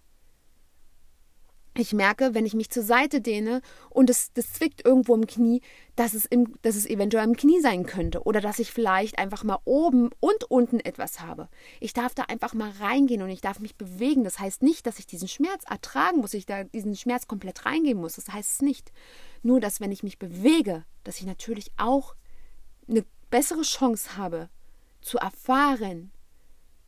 [1.80, 3.62] Ich merke, wenn ich mich zur Seite dehne
[3.92, 5.62] und es das zwickt irgendwo im Knie,
[5.96, 9.44] dass es, im, dass es eventuell im Knie sein könnte oder dass ich vielleicht einfach
[9.44, 11.50] mal oben und unten etwas habe.
[11.80, 14.24] Ich darf da einfach mal reingehen und ich darf mich bewegen.
[14.24, 18.00] Das heißt nicht, dass ich diesen Schmerz ertragen muss, ich da diesen Schmerz komplett reingehen
[18.00, 18.16] muss.
[18.16, 18.92] Das heißt es nicht.
[19.44, 22.16] Nur, dass wenn ich mich bewege, dass ich natürlich auch
[22.90, 24.50] eine bessere Chance habe
[25.02, 26.10] zu erfahren,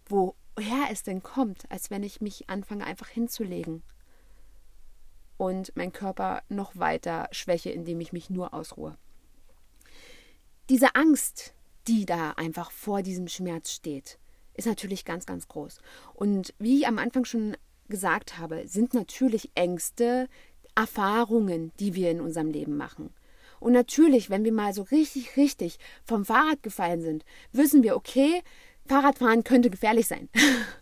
[0.08, 3.84] woher es denn kommt, als wenn ich mich anfange einfach hinzulegen
[5.40, 8.98] und mein Körper noch weiter schwäche, indem ich mich nur ausruhe.
[10.68, 11.54] Diese Angst,
[11.88, 14.20] die da einfach vor diesem Schmerz steht,
[14.54, 15.80] ist natürlich ganz, ganz groß.
[16.14, 17.56] Und wie ich am Anfang schon
[17.88, 20.28] gesagt habe, sind natürlich Ängste
[20.76, 23.14] Erfahrungen, die wir in unserem Leben machen.
[23.62, 27.24] Und natürlich, wenn wir mal so richtig, richtig vom Fahrrad gefallen sind,
[27.54, 28.42] wissen wir, okay,
[28.88, 30.28] Fahrradfahren könnte gefährlich sein.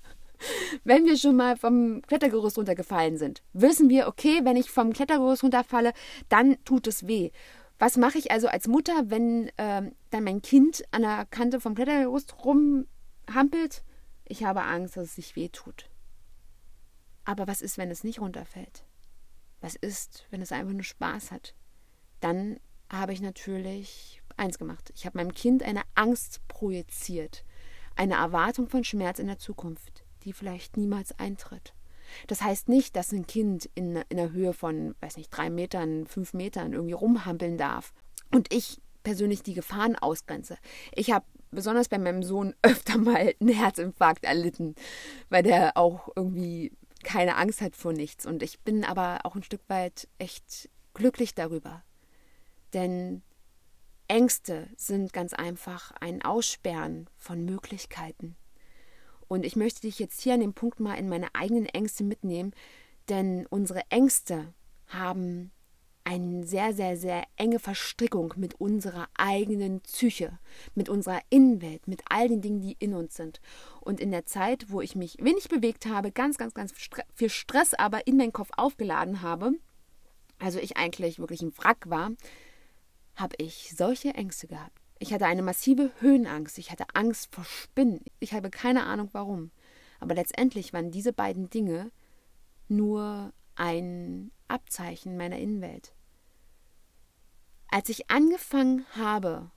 [0.83, 5.43] wenn wir schon mal vom Klettergerüst runtergefallen sind, wissen wir, okay, wenn ich vom Klettergerüst
[5.43, 5.93] runterfalle,
[6.29, 7.31] dann tut es weh.
[7.79, 11.75] Was mache ich also als Mutter, wenn ähm, dann mein Kind an der Kante vom
[11.75, 13.83] Klettergerüst rumhampelt?
[14.25, 15.89] Ich habe Angst, dass es sich weh tut.
[17.23, 18.83] Aber was ist, wenn es nicht runterfällt?
[19.61, 21.53] Was ist, wenn es einfach nur Spaß hat?
[22.19, 24.91] Dann habe ich natürlich eins gemacht.
[24.95, 27.43] Ich habe meinem Kind eine Angst projiziert,
[27.95, 31.73] eine Erwartung von Schmerz in der Zukunft die vielleicht niemals eintritt.
[32.27, 36.07] Das heißt nicht, dass ein Kind in, in einer Höhe von, weiß nicht, drei Metern,
[36.07, 37.93] fünf Metern irgendwie rumhampeln darf.
[38.31, 40.57] Und ich persönlich die Gefahren ausgrenze.
[40.93, 44.75] Ich habe besonders bei meinem Sohn öfter mal einen Herzinfarkt erlitten,
[45.29, 46.71] weil der auch irgendwie
[47.03, 48.25] keine Angst hat vor nichts.
[48.25, 51.83] Und ich bin aber auch ein Stück weit echt glücklich darüber.
[52.73, 53.21] Denn
[54.07, 58.35] Ängste sind ganz einfach ein Aussperren von Möglichkeiten.
[59.27, 62.51] Und ich möchte dich jetzt hier an dem Punkt mal in meine eigenen Ängste mitnehmen,
[63.09, 64.53] denn unsere Ängste
[64.87, 65.51] haben
[66.07, 70.39] eine sehr, sehr, sehr enge Verstrickung mit unserer eigenen Psyche,
[70.73, 73.41] mit unserer Innenwelt, mit all den Dingen, die in uns sind.
[73.81, 76.73] Und in der Zeit, wo ich mich wenig bewegt habe, ganz, ganz, ganz
[77.13, 79.51] viel Stress aber in meinen Kopf aufgeladen habe,
[80.39, 82.11] also ich eigentlich wirklich ein Wrack war,
[83.15, 84.86] habe ich solche Ängste gehabt.
[84.99, 89.51] Ich hatte eine massive Höhenangst, ich hatte Angst vor Spinnen, ich habe keine Ahnung warum.
[89.99, 91.91] Aber letztendlich waren diese beiden Dinge
[92.67, 95.93] nur ein Abzeichen meiner Innenwelt.
[97.69, 99.51] Als ich angefangen habe,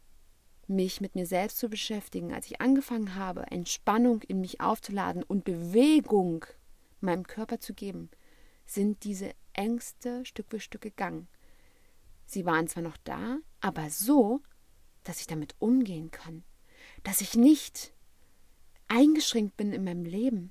[0.67, 5.45] mich mit mir selbst zu beschäftigen, als ich angefangen habe, Entspannung in mich aufzuladen und
[5.45, 6.47] Bewegung
[7.01, 8.11] meinem Körper zu geben,
[8.67, 11.29] sind diese Ängste Stück für Stück gegangen.
[12.25, 14.41] Sie waren zwar noch da, aber so,
[15.05, 16.43] dass ich damit umgehen kann,
[17.03, 17.93] dass ich nicht
[18.89, 20.51] eingeschränkt bin in meinem Leben.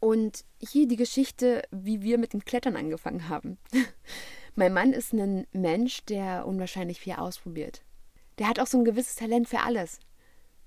[0.00, 3.58] Und hier die Geschichte, wie wir mit dem Klettern angefangen haben.
[4.56, 7.82] Mein Mann ist ein Mensch, der unwahrscheinlich viel ausprobiert.
[8.38, 10.00] Der hat auch so ein gewisses Talent für alles.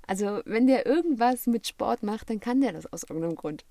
[0.08, 3.66] Also, wenn der irgendwas mit Sport macht, dann kann der das aus irgendeinem Grund.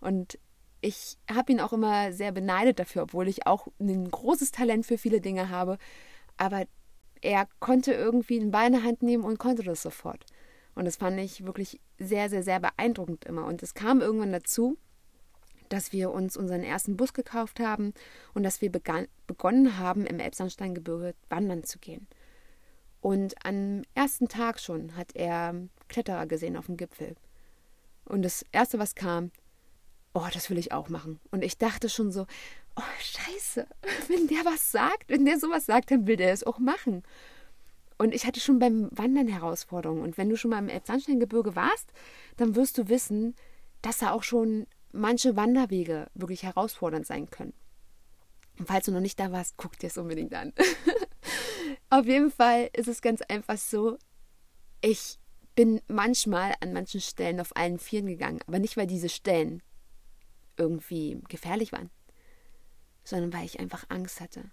[0.00, 0.38] Und
[0.80, 4.98] ich habe ihn auch immer sehr beneidet dafür, obwohl ich auch ein großes Talent für
[4.98, 5.78] viele Dinge habe.
[6.36, 6.66] Aber
[7.22, 10.24] er konnte irgendwie in Hand nehmen und konnte das sofort.
[10.74, 13.46] Und das fand ich wirklich sehr, sehr, sehr beeindruckend immer.
[13.46, 14.78] Und es kam irgendwann dazu,
[15.68, 17.92] dass wir uns unseren ersten Bus gekauft haben
[18.34, 22.06] und dass wir begann, begonnen haben, im Elbsandsteingebirge wandern zu gehen.
[23.00, 25.54] Und am ersten Tag schon hat er
[25.88, 27.14] Kletterer gesehen auf dem Gipfel.
[28.04, 29.30] Und das Erste, was kam,
[30.14, 31.20] oh, das will ich auch machen.
[31.30, 32.26] Und ich dachte schon so,
[32.78, 33.66] oh, scheiße,
[34.08, 37.02] wenn der was sagt, wenn der sowas sagt, dann will der es auch machen.
[37.98, 40.02] Und ich hatte schon beim Wandern Herausforderungen.
[40.02, 41.92] Und wenn du schon mal im Elbsandsteingebirge warst,
[42.36, 43.34] dann wirst du wissen,
[43.82, 47.54] dass da auch schon manche Wanderwege wirklich herausfordernd sein können.
[48.58, 50.52] Und falls du noch nicht da warst, guck dir es unbedingt an.
[51.90, 53.98] Auf jeden Fall ist es ganz einfach so,
[54.80, 55.18] ich
[55.54, 59.60] bin manchmal an manchen Stellen auf allen Vieren gegangen, aber nicht, weil diese Stellen
[60.56, 61.90] irgendwie gefährlich waren,
[63.08, 64.50] sondern weil ich einfach Angst hatte.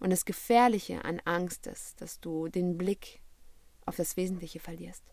[0.00, 3.22] Und das Gefährliche an Angst ist, dass du den Blick
[3.86, 5.04] auf das Wesentliche verlierst.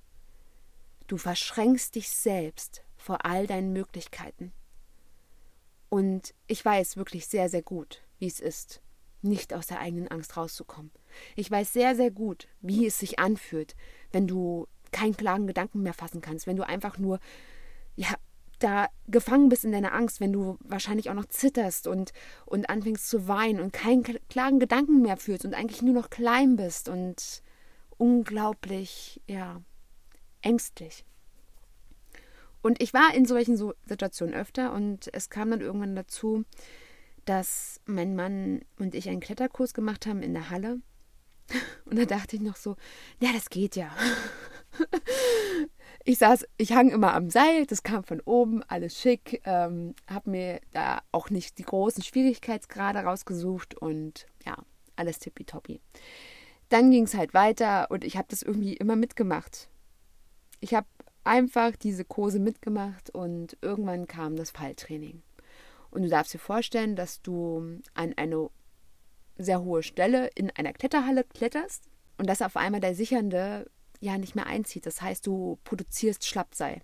[1.07, 4.51] Du verschränkst dich selbst vor all deinen Möglichkeiten.
[5.89, 8.81] Und ich weiß wirklich sehr, sehr gut, wie es ist,
[9.21, 10.91] nicht aus der eigenen Angst rauszukommen.
[11.35, 13.75] Ich weiß sehr, sehr gut, wie es sich anfühlt,
[14.11, 17.19] wenn du keinen klaren Gedanken mehr fassen kannst, wenn du einfach nur,
[17.95, 18.15] ja,
[18.59, 22.11] da gefangen bist in deiner Angst, wenn du wahrscheinlich auch noch zitterst und,
[22.45, 26.55] und anfängst zu weinen und keinen klaren Gedanken mehr fühlst und eigentlich nur noch klein
[26.55, 27.41] bist und
[27.97, 29.61] unglaublich, ja,
[30.41, 31.05] ängstlich.
[32.61, 36.43] Und ich war in solchen Situationen öfter und es kam dann irgendwann dazu,
[37.25, 40.81] dass mein Mann und ich einen Kletterkurs gemacht haben in der Halle.
[41.85, 42.75] Und da dachte ich noch so,
[43.19, 43.91] ja, das geht ja.
[46.09, 50.31] Ich saß, ich hang immer am Seil, das kam von oben, alles schick, ähm, habe
[50.31, 54.57] mir da auch nicht die großen Schwierigkeitsgrade rausgesucht und ja,
[54.95, 55.79] alles tippitoppi.
[56.69, 59.69] Dann ging es halt weiter und ich habe das irgendwie immer mitgemacht.
[60.61, 60.87] Ich habe
[61.25, 65.21] einfach diese Kurse mitgemacht und irgendwann kam das Falltraining.
[65.91, 68.49] Und du darfst dir vorstellen, dass du an eine
[69.37, 71.83] sehr hohe Stelle in einer Kletterhalle kletterst
[72.17, 73.69] und dass auf einmal der Sichernde
[73.99, 74.85] ja nicht mehr einzieht.
[74.85, 76.81] Das heißt, du produzierst Schlappseil.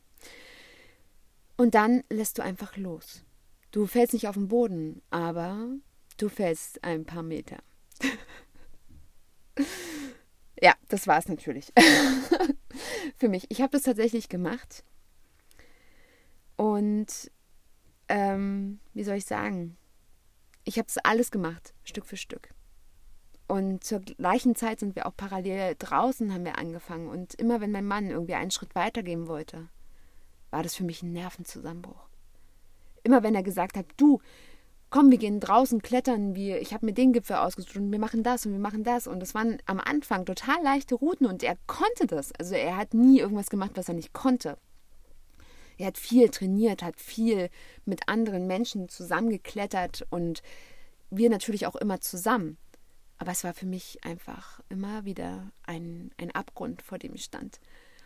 [1.57, 3.23] Und dann lässt du einfach los.
[3.71, 5.67] Du fällst nicht auf den Boden, aber
[6.17, 7.57] du fällst ein paar Meter.
[10.61, 11.71] ja, das war es natürlich.
[13.17, 13.45] Für mich.
[13.49, 14.83] Ich habe das tatsächlich gemacht.
[16.57, 17.31] Und
[18.07, 19.77] ähm, wie soll ich sagen?
[20.63, 22.54] Ich habe es alles gemacht, Stück für Stück.
[23.47, 27.07] Und zur gleichen Zeit sind wir auch parallel draußen, haben wir angefangen.
[27.07, 29.67] Und immer wenn mein Mann irgendwie einen Schritt weitergehen wollte,
[30.49, 32.07] war das für mich ein Nervenzusammenbruch.
[33.03, 34.19] Immer wenn er gesagt hat, du,
[34.89, 38.23] komm, wir gehen draußen klettern, wir, ich habe mir den Gipfel ausgesucht und wir machen
[38.23, 39.05] das und wir machen das.
[39.05, 42.31] Und das waren am Anfang total leichte Routen und er konnte das.
[42.39, 44.57] Also er hat nie irgendwas gemacht, was er nicht konnte.
[45.77, 47.49] Er hat viel trainiert, hat viel
[47.83, 50.41] mit anderen Menschen zusammengeklettert und
[51.09, 52.57] wir natürlich auch immer zusammen.
[53.17, 57.59] Aber es war für mich einfach immer wieder ein, ein Abgrund, vor dem ich stand.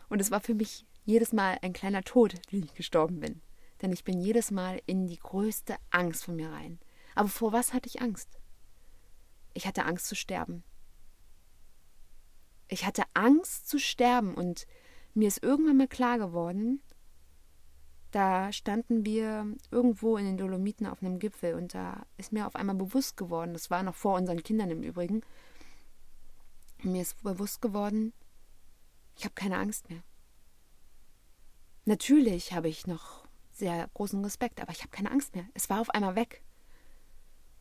[0.08, 3.40] Und es war für mich jedes Mal ein kleiner Tod, wie ich gestorben bin.
[3.82, 6.78] Denn ich bin jedes Mal in die größte Angst von mir rein.
[7.14, 8.38] Aber vor was hatte ich Angst?
[9.54, 10.62] Ich hatte Angst zu sterben.
[12.68, 14.66] Ich hatte Angst zu sterben und
[15.14, 16.80] mir ist irgendwann mal klar geworden,
[18.10, 22.56] da standen wir irgendwo in den Dolomiten auf einem Gipfel und da ist mir auf
[22.56, 25.22] einmal bewusst geworden, das war noch vor unseren Kindern im Übrigen,
[26.82, 28.12] mir ist bewusst geworden,
[29.16, 30.02] ich habe keine Angst mehr.
[31.84, 35.44] Natürlich habe ich noch sehr großen Respekt, aber ich habe keine Angst mehr.
[35.54, 36.42] Es war auf einmal weg.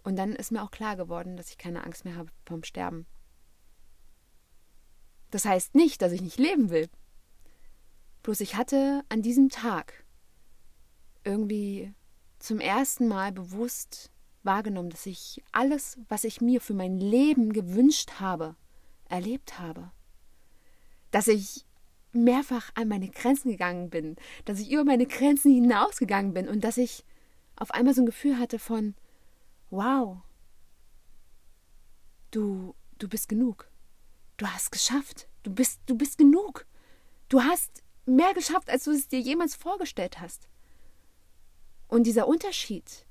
[0.04, 3.06] Und dann ist mir auch klar geworden, dass ich keine Angst mehr habe vom Sterben.
[5.32, 6.90] Das heißt nicht, dass ich nicht leben will.
[8.24, 10.06] Bloß ich hatte an diesem Tag
[11.30, 11.94] irgendwie
[12.40, 14.12] zum ersten Mal bewusst
[14.44, 18.56] wahrgenommen, dass ich alles, was ich mir für mein Leben gewünscht habe,
[19.10, 19.92] erlebt habe.
[21.12, 21.66] Dass ich
[22.12, 24.16] mehrfach an meine Grenzen gegangen bin,
[24.46, 27.04] dass ich über meine Grenzen hinausgegangen bin und dass ich
[27.56, 28.96] auf einmal so ein Gefühl hatte von,
[29.70, 30.18] wow,
[32.32, 33.70] du, du bist genug.
[34.38, 35.28] Du hast geschafft.
[35.44, 36.66] Du bist, du bist genug.
[37.28, 40.48] Du hast mehr geschafft, als du es dir jemals vorgestellt hast.
[41.90, 43.06] Und dieser Unterschied,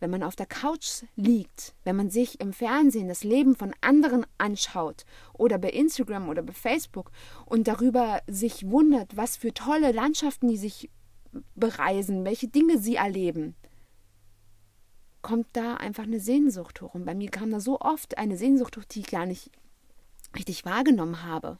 [0.00, 4.26] wenn man auf der Couch liegt, wenn man sich im Fernsehen das Leben von anderen
[4.36, 7.10] anschaut oder bei Instagram oder bei Facebook
[7.46, 10.90] und darüber sich wundert, was für tolle Landschaften die sich
[11.54, 13.54] bereisen, welche Dinge sie erleben,
[15.22, 16.94] kommt da einfach eine Sehnsucht hoch.
[16.94, 19.50] Und bei mir kam da so oft eine Sehnsucht hoch, die ich gar nicht
[20.36, 21.58] richtig wahrgenommen habe.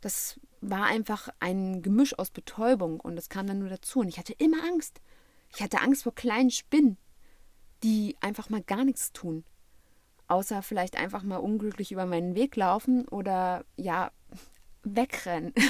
[0.00, 4.00] Das war einfach ein Gemisch aus Betäubung und das kam dann nur dazu.
[4.00, 5.00] Und ich hatte immer Angst.
[5.54, 6.98] Ich hatte Angst vor kleinen Spinnen,
[7.82, 9.44] die einfach mal gar nichts tun.
[10.26, 14.10] Außer vielleicht einfach mal unglücklich über meinen Weg laufen oder ja,
[14.82, 15.54] wegrennen.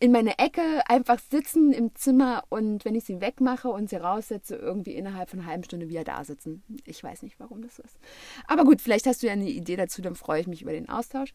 [0.00, 4.56] in meine Ecke einfach sitzen im Zimmer und wenn ich sie wegmache und sie raussetze,
[4.56, 6.62] irgendwie innerhalb von einer halben Stunde wieder da sitzen.
[6.84, 7.98] Ich weiß nicht, warum das ist.
[8.46, 10.88] Aber gut, vielleicht hast du ja eine Idee dazu, dann freue ich mich über den
[10.88, 11.32] Austausch.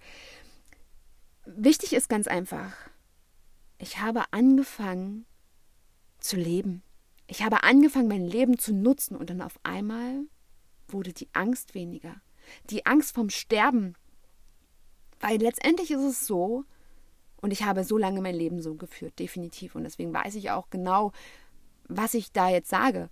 [1.46, 2.74] Wichtig ist ganz einfach,
[3.78, 5.26] ich habe angefangen
[6.20, 6.84] zu leben.
[7.28, 10.26] Ich habe angefangen, mein Leben zu nutzen und dann auf einmal
[10.88, 12.22] wurde die Angst weniger.
[12.70, 13.96] Die Angst vom Sterben.
[15.20, 16.66] Weil letztendlich ist es so,
[17.44, 19.76] und ich habe so lange mein Leben so geführt, definitiv.
[19.76, 21.12] Und deswegen weiß ich auch genau,
[21.90, 23.10] was ich da jetzt sage.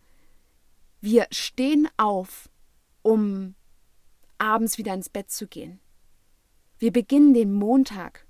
[1.02, 2.50] Wir stehen auf,
[3.02, 3.56] um
[4.38, 5.81] abends wieder ins Bett zu gehen.
[6.82, 8.26] Wir beginnen den Montag,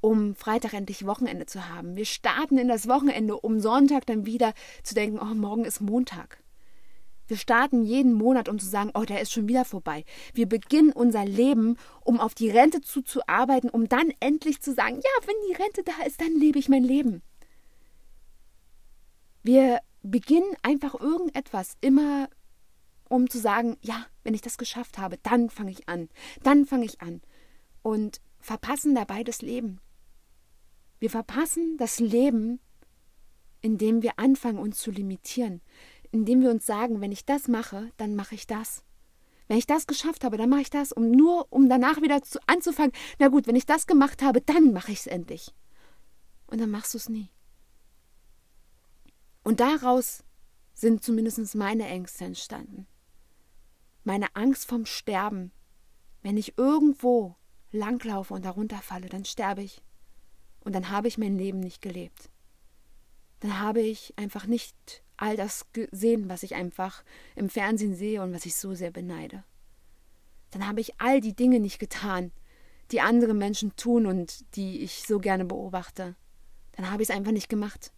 [0.00, 1.96] um Freitag endlich Wochenende zu haben.
[1.96, 6.42] Wir starten in das Wochenende, um Sonntag dann wieder zu denken, oh, morgen ist Montag.
[7.28, 10.06] Wir starten jeden Monat, um zu sagen, oh, der ist schon wieder vorbei.
[10.32, 15.26] Wir beginnen unser Leben, um auf die Rente zuzuarbeiten, um dann endlich zu sagen, ja,
[15.26, 17.20] wenn die Rente da ist, dann lebe ich mein Leben.
[19.42, 22.30] Wir beginnen einfach irgendetwas immer,
[23.10, 26.08] um zu sagen, ja, wenn ich das geschafft habe, dann fange ich an.
[26.42, 27.20] Dann fange ich an
[27.84, 29.78] und verpassen dabei das Leben.
[30.98, 32.58] Wir verpassen das Leben,
[33.60, 35.60] indem wir anfangen, uns zu limitieren,
[36.10, 38.82] indem wir uns sagen, wenn ich das mache, dann mache ich das.
[39.48, 42.38] Wenn ich das geschafft habe, dann mache ich das, um nur, um danach wieder zu,
[42.46, 42.92] anzufangen.
[43.18, 45.54] Na gut, wenn ich das gemacht habe, dann mache ich es endlich.
[46.46, 47.28] Und dann machst du es nie.
[49.42, 50.24] Und daraus
[50.72, 52.86] sind zumindest meine Ängste entstanden.
[54.04, 55.52] Meine Angst vom Sterben.
[56.22, 57.36] Wenn ich irgendwo
[57.74, 59.82] langlaufe und darunter falle, dann sterbe ich.
[60.60, 62.30] Und dann habe ich mein Leben nicht gelebt.
[63.40, 67.04] Dann habe ich einfach nicht all das gesehen, was ich einfach
[67.36, 69.44] im Fernsehen sehe und was ich so sehr beneide.
[70.50, 72.32] Dann habe ich all die Dinge nicht getan,
[72.90, 76.14] die andere Menschen tun und die ich so gerne beobachte.
[76.72, 77.92] Dann habe ich es einfach nicht gemacht.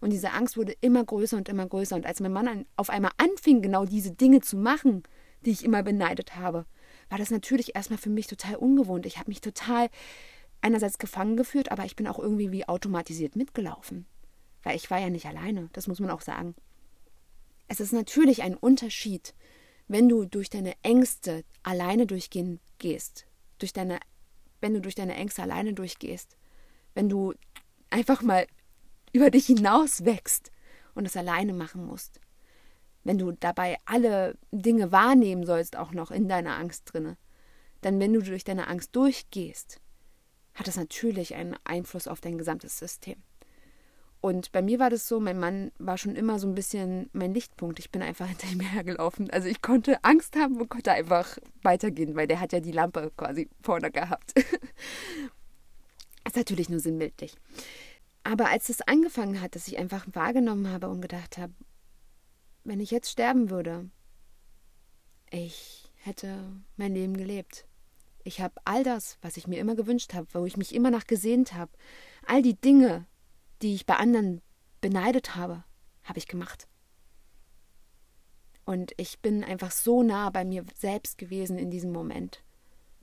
[0.00, 1.96] Und diese Angst wurde immer größer und immer größer.
[1.96, 5.02] Und als mein Mann auf einmal anfing, genau diese Dinge zu machen,
[5.44, 6.66] die ich immer beneidet habe,
[7.10, 9.04] war das natürlich erstmal für mich total ungewohnt.
[9.04, 9.90] Ich habe mich total
[10.62, 14.06] einerseits gefangen geführt, aber ich bin auch irgendwie wie automatisiert mitgelaufen.
[14.62, 16.54] Weil ich war ja nicht alleine, das muss man auch sagen.
[17.66, 19.34] Es ist natürlich ein Unterschied,
[19.88, 23.26] wenn du durch deine Ängste alleine durchgehen gehst,
[23.58, 23.98] durch deine,
[24.60, 26.36] wenn du durch deine Ängste alleine durchgehst,
[26.94, 27.34] wenn du
[27.90, 28.46] einfach mal
[29.12, 30.52] über dich hinaus wächst
[30.94, 32.20] und es alleine machen musst
[33.04, 37.16] wenn du dabei alle Dinge wahrnehmen sollst, auch noch in deiner Angst drinne,
[37.80, 39.80] dann wenn du durch deine Angst durchgehst,
[40.54, 43.16] hat das natürlich einen Einfluss auf dein gesamtes System.
[44.20, 47.32] Und bei mir war das so, mein Mann war schon immer so ein bisschen mein
[47.32, 47.78] Lichtpunkt.
[47.78, 49.30] Ich bin einfach hinter ihm hergelaufen.
[49.30, 53.10] Also ich konnte Angst haben und konnte einfach weitergehen, weil der hat ja die Lampe
[53.16, 54.34] quasi vorne gehabt.
[56.26, 57.34] ist natürlich nur sinnbildlich.
[58.22, 61.54] Aber als es angefangen hat, dass ich einfach wahrgenommen habe und gedacht habe,
[62.64, 63.90] wenn ich jetzt sterben würde,
[65.30, 66.38] ich hätte
[66.76, 67.66] mein Leben gelebt.
[68.22, 71.06] Ich habe all das, was ich mir immer gewünscht habe, wo ich mich immer nach
[71.06, 71.72] gesehnt habe,
[72.26, 73.06] all die Dinge,
[73.62, 74.42] die ich bei anderen
[74.80, 75.64] beneidet habe,
[76.02, 76.68] habe ich gemacht.
[78.64, 82.42] Und ich bin einfach so nah bei mir selbst gewesen in diesem Moment,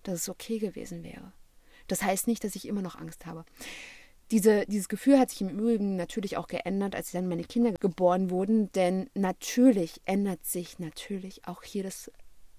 [0.04, 1.34] dass es okay gewesen wäre.
[1.88, 3.46] Das heißt nicht, dass ich immer noch Angst habe.
[4.32, 8.30] Diese, dieses Gefühl hat sich im Übrigen natürlich auch geändert, als dann meine Kinder geboren
[8.30, 12.12] wurden, denn natürlich ändert sich natürlich auch hier das,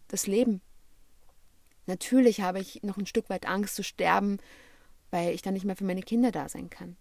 [0.09, 0.62] das Leben.
[1.87, 4.39] Natürlich habe ich noch ein Stück weit Angst zu sterben,
[5.11, 6.97] weil ich dann nicht mehr für meine Kinder da sein kann.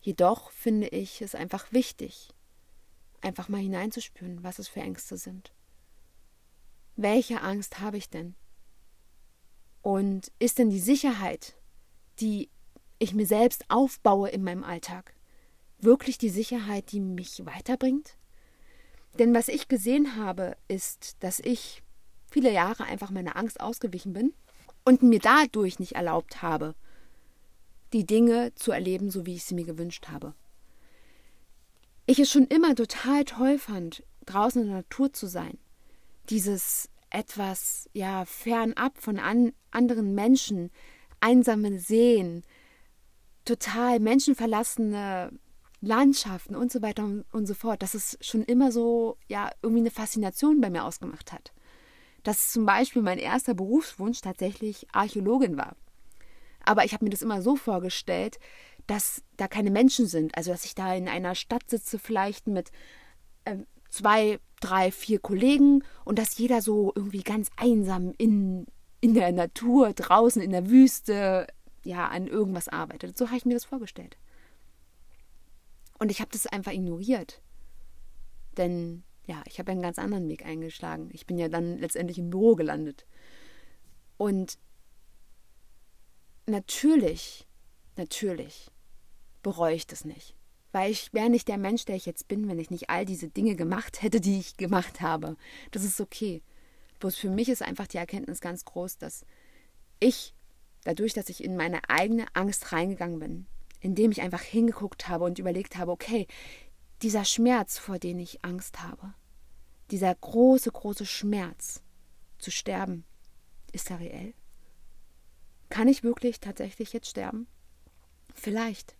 [0.00, 2.30] Jedoch finde ich es einfach wichtig,
[3.20, 5.52] einfach mal hineinzuspüren, was es für Ängste sind.
[6.96, 8.34] Welche Angst habe ich denn?
[9.80, 11.54] Und ist denn die Sicherheit,
[12.20, 12.50] die
[13.02, 15.14] ich mir selbst aufbaue in meinem Alltag,
[15.80, 18.16] wirklich die Sicherheit, die mich weiterbringt?
[19.18, 21.82] Denn was ich gesehen habe, ist, dass ich
[22.30, 24.32] viele Jahre einfach meiner Angst ausgewichen bin
[24.84, 26.74] und mir dadurch nicht erlaubt habe,
[27.92, 30.34] die Dinge zu erleben, so wie ich sie mir gewünscht habe.
[32.06, 35.58] Ich es schon immer total toll fand, draußen in der Natur zu sein.
[36.30, 40.70] Dieses etwas, ja, fernab von an, anderen Menschen,
[41.20, 42.42] einsame Seen,
[43.44, 45.30] total menschenverlassene
[45.80, 49.90] Landschaften und so weiter und so fort, dass es schon immer so, ja, irgendwie eine
[49.90, 51.52] Faszination bei mir ausgemacht hat.
[52.22, 55.74] Dass zum Beispiel mein erster Berufswunsch tatsächlich Archäologin war.
[56.64, 58.38] Aber ich habe mir das immer so vorgestellt,
[58.86, 60.36] dass da keine Menschen sind.
[60.36, 62.70] Also, dass ich da in einer Stadt sitze, vielleicht mit
[63.44, 63.56] äh,
[63.90, 68.66] zwei, drei, vier Kollegen und dass jeder so irgendwie ganz einsam in,
[69.00, 71.48] in der Natur, draußen in der Wüste,
[71.84, 73.16] ja, an irgendwas arbeitet.
[73.16, 74.16] So habe ich mir das vorgestellt.
[75.98, 77.42] Und ich habe das einfach ignoriert.
[78.56, 81.10] Denn ja, ich habe einen ganz anderen Weg eingeschlagen.
[81.12, 83.06] Ich bin ja dann letztendlich im Büro gelandet.
[84.16, 84.58] Und
[86.46, 87.46] natürlich,
[87.96, 88.70] natürlich
[89.42, 90.34] bereue ich das nicht.
[90.72, 93.28] Weil ich wäre nicht der Mensch, der ich jetzt bin, wenn ich nicht all diese
[93.28, 95.36] Dinge gemacht hätte, die ich gemacht habe.
[95.70, 96.42] Das ist okay.
[96.98, 99.26] Bloß für mich ist einfach die Erkenntnis ganz groß, dass
[100.00, 100.34] ich,
[100.84, 103.46] dadurch, dass ich in meine eigene Angst reingegangen bin,
[103.80, 106.26] indem ich einfach hingeguckt habe und überlegt habe, okay,
[107.02, 109.14] dieser Schmerz, vor dem ich Angst habe,
[109.90, 111.82] dieser große, große Schmerz
[112.38, 113.04] zu sterben,
[113.72, 114.34] ist er reell?
[115.68, 117.46] Kann ich wirklich tatsächlich jetzt sterben?
[118.34, 118.96] Vielleicht.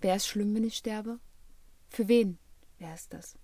[0.00, 1.18] Wäre es schlimm, wenn ich sterbe?
[1.88, 2.38] Für wen
[2.78, 3.36] wäre es das?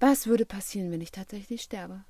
[0.00, 2.04] Was würde passieren, wenn ich tatsächlich sterbe?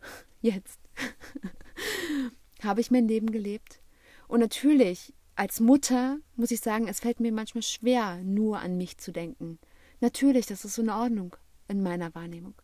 [0.40, 0.78] Jetzt.
[2.62, 3.80] Habe ich mein Leben gelebt?
[4.28, 8.98] Und natürlich, als Mutter muss ich sagen, es fällt mir manchmal schwer, nur an mich
[8.98, 9.58] zu denken.
[10.00, 11.36] Natürlich, das ist so in Ordnung
[11.68, 12.54] in meiner Wahrnehmung.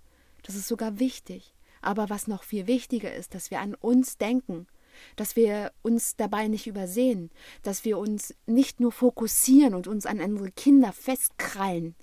[0.42, 1.54] Das ist sogar wichtig.
[1.82, 4.66] Aber was noch viel wichtiger ist, dass wir an uns denken,
[5.14, 7.30] dass wir uns dabei nicht übersehen,
[7.62, 11.94] dass wir uns nicht nur fokussieren und uns an andere Kinder festkrallen.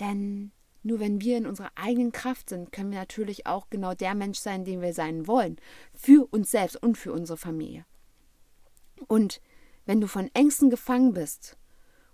[0.00, 0.52] Denn
[0.84, 4.38] nur wenn wir in unserer eigenen Kraft sind, können wir natürlich auch genau der Mensch
[4.38, 5.56] sein, den wir sein wollen,
[5.94, 7.86] für uns selbst und für unsere Familie.
[9.08, 9.40] Und
[9.86, 11.56] wenn du von Ängsten gefangen bist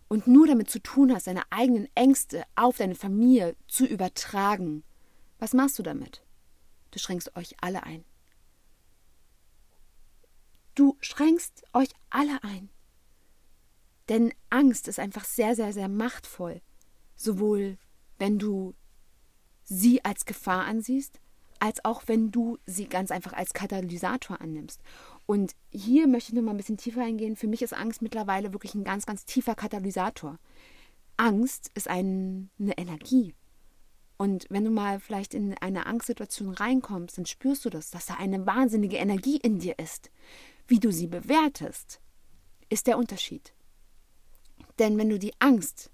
[0.09, 4.85] und nur damit zu tun hast, deine eigenen Ängste auf deine Familie zu übertragen,
[5.41, 6.23] was machst du damit?
[6.93, 8.05] Du schränkst euch alle ein.
[10.77, 12.71] Du schränkst euch alle ein.
[14.09, 16.63] Denn Angst ist einfach sehr, sehr, sehr machtvoll.
[17.17, 17.79] Sowohl
[18.21, 18.75] wenn du
[19.65, 21.21] sie als Gefahr ansiehst,
[21.59, 24.81] als auch wenn du sie ganz einfach als Katalysator annimmst.
[25.27, 27.37] Und hier möchte ich noch mal ein bisschen tiefer eingehen.
[27.37, 30.39] Für mich ist Angst mittlerweile wirklich ein ganz, ganz tiefer Katalysator.
[31.17, 33.35] Angst ist ein, eine Energie.
[34.17, 38.15] Und wenn du mal vielleicht in eine Angstsituation reinkommst, dann spürst du das, dass da
[38.15, 40.11] eine wahnsinnige Energie in dir ist.
[40.67, 42.01] Wie du sie bewertest,
[42.69, 43.55] ist der Unterschied.
[44.79, 45.91] Denn wenn du die Angst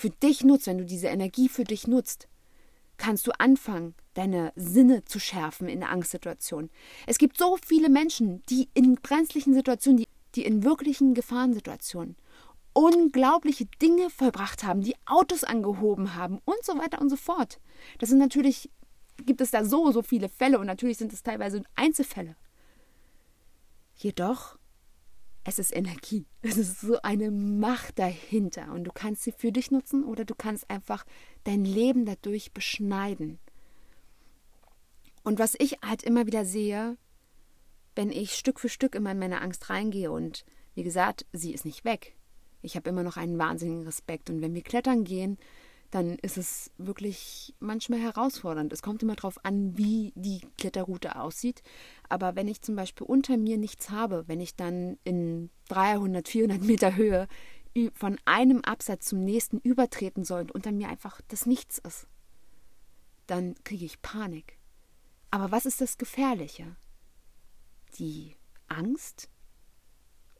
[0.00, 2.28] für dich nutzt, wenn du diese Energie für dich nutzt,
[2.96, 6.70] kannst du anfangen, deine Sinne zu schärfen in der Angstsituation.
[7.06, 12.16] Es gibt so viele Menschen, die in brenzlichen Situationen, die, die in wirklichen Gefahrensituationen
[12.72, 17.60] unglaubliche Dinge vollbracht haben, die Autos angehoben haben und so weiter und so fort.
[17.98, 18.70] Das sind natürlich,
[19.26, 22.36] gibt es da so, so viele Fälle und natürlich sind es teilweise Einzelfälle.
[23.96, 24.56] Jedoch,
[25.44, 26.26] es ist Energie.
[26.42, 28.72] Es ist so eine Macht dahinter.
[28.72, 31.04] Und du kannst sie für dich nutzen oder du kannst einfach
[31.44, 33.38] dein Leben dadurch beschneiden.
[35.22, 36.96] Und was ich halt immer wieder sehe,
[37.94, 41.64] wenn ich Stück für Stück immer in meine Angst reingehe und wie gesagt, sie ist
[41.64, 42.16] nicht weg.
[42.62, 44.30] Ich habe immer noch einen wahnsinnigen Respekt.
[44.30, 45.38] Und wenn wir klettern gehen,
[45.90, 48.72] dann ist es wirklich manchmal herausfordernd.
[48.72, 51.62] Es kommt immer darauf an, wie die Kletterroute aussieht.
[52.08, 56.62] Aber wenn ich zum Beispiel unter mir nichts habe, wenn ich dann in 300, 400
[56.62, 57.26] Meter Höhe
[57.94, 62.06] von einem Absatz zum nächsten übertreten soll und unter mir einfach das Nichts ist,
[63.26, 64.58] dann kriege ich Panik.
[65.30, 66.76] Aber was ist das Gefährliche?
[67.98, 68.36] Die
[68.68, 69.28] Angst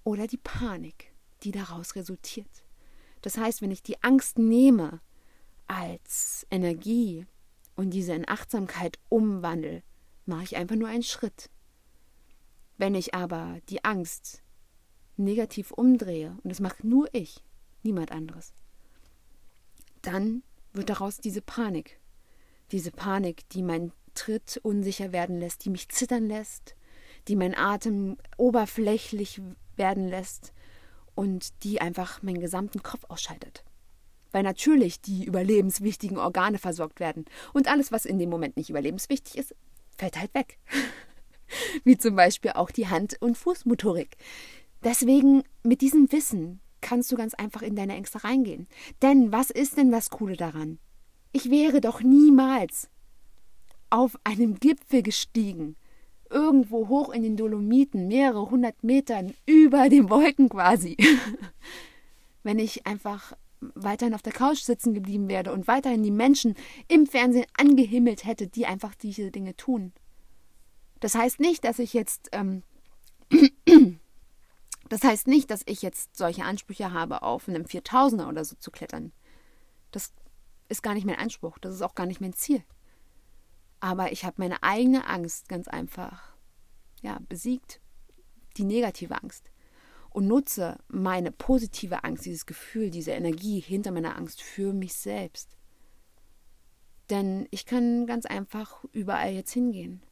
[0.04, 2.64] oder die Panik, die daraus resultiert?
[3.22, 5.00] Das heißt, wenn ich die Angst nehme
[5.70, 7.26] als Energie
[7.76, 9.82] und diese in Achtsamkeit umwandle,
[10.26, 11.48] mache ich einfach nur einen Schritt.
[12.76, 14.42] Wenn ich aber die Angst
[15.16, 17.44] negativ umdrehe, und das macht nur ich,
[17.84, 18.52] niemand anderes,
[20.02, 20.42] dann
[20.72, 22.00] wird daraus diese Panik.
[22.72, 26.74] Diese Panik, die meinen Tritt unsicher werden lässt, die mich zittern lässt,
[27.28, 29.40] die meinen Atem oberflächlich
[29.76, 30.52] werden lässt
[31.14, 33.64] und die einfach meinen gesamten Kopf ausschaltet
[34.32, 37.24] weil natürlich die überlebenswichtigen Organe versorgt werden.
[37.52, 39.54] Und alles, was in dem Moment nicht überlebenswichtig ist,
[39.96, 40.58] fällt halt weg.
[41.84, 44.16] Wie zum Beispiel auch die Hand- und Fußmotorik.
[44.84, 48.66] Deswegen, mit diesem Wissen kannst du ganz einfach in deine Ängste reingehen.
[49.02, 50.78] Denn was ist denn das Coole daran?
[51.32, 52.88] Ich wäre doch niemals
[53.90, 55.76] auf einem Gipfel gestiegen,
[56.30, 60.96] irgendwo hoch in den Dolomiten, mehrere hundert Metern über den Wolken quasi,
[62.42, 66.54] wenn ich einfach weiterhin auf der Couch sitzen geblieben wäre und weiterhin die Menschen
[66.88, 69.92] im Fernsehen angehimmelt hätte, die einfach diese Dinge tun.
[71.00, 72.62] Das heißt nicht, dass ich jetzt, ähm,
[74.88, 78.70] das heißt nicht, dass ich jetzt solche Ansprüche habe, auf einem 4000er oder so zu
[78.70, 79.12] klettern.
[79.90, 80.12] Das
[80.68, 82.62] ist gar nicht mein Anspruch, das ist auch gar nicht mein Ziel.
[83.80, 86.34] Aber ich habe meine eigene Angst ganz einfach,
[87.00, 87.80] ja, besiegt.
[88.56, 89.50] Die negative Angst
[90.10, 95.56] und nutze meine positive Angst, dieses Gefühl, diese Energie hinter meiner Angst für mich selbst.
[97.10, 100.02] Denn ich kann ganz einfach überall jetzt hingehen.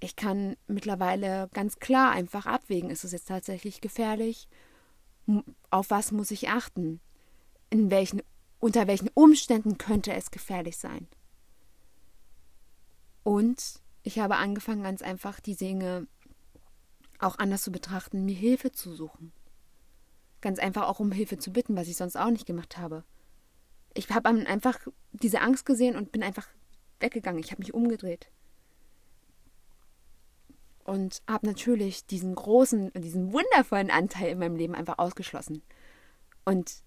[0.00, 4.48] Ich kann mittlerweile ganz klar einfach abwägen, ist es jetzt tatsächlich gefährlich?
[5.70, 7.00] Auf was muss ich achten?
[7.70, 8.22] In welchen,
[8.58, 11.08] unter welchen Umständen könnte es gefährlich sein?
[13.22, 16.06] Und ich habe angefangen, ganz einfach die Dinge
[17.18, 19.32] auch anders zu betrachten, mir Hilfe zu suchen.
[20.40, 23.04] Ganz einfach auch um Hilfe zu bitten, was ich sonst auch nicht gemacht habe.
[23.94, 24.78] Ich habe einfach
[25.12, 26.46] diese Angst gesehen und bin einfach
[27.00, 27.40] weggegangen.
[27.40, 28.30] Ich habe mich umgedreht.
[30.84, 35.62] Und habe natürlich diesen großen, diesen wundervollen Anteil in meinem Leben einfach ausgeschlossen.
[36.44, 36.82] Und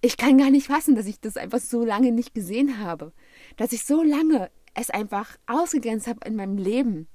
[0.00, 3.12] ich kann gar nicht fassen, dass ich das einfach so lange nicht gesehen habe.
[3.56, 7.06] Dass ich so lange es einfach ausgegrenzt habe in meinem Leben,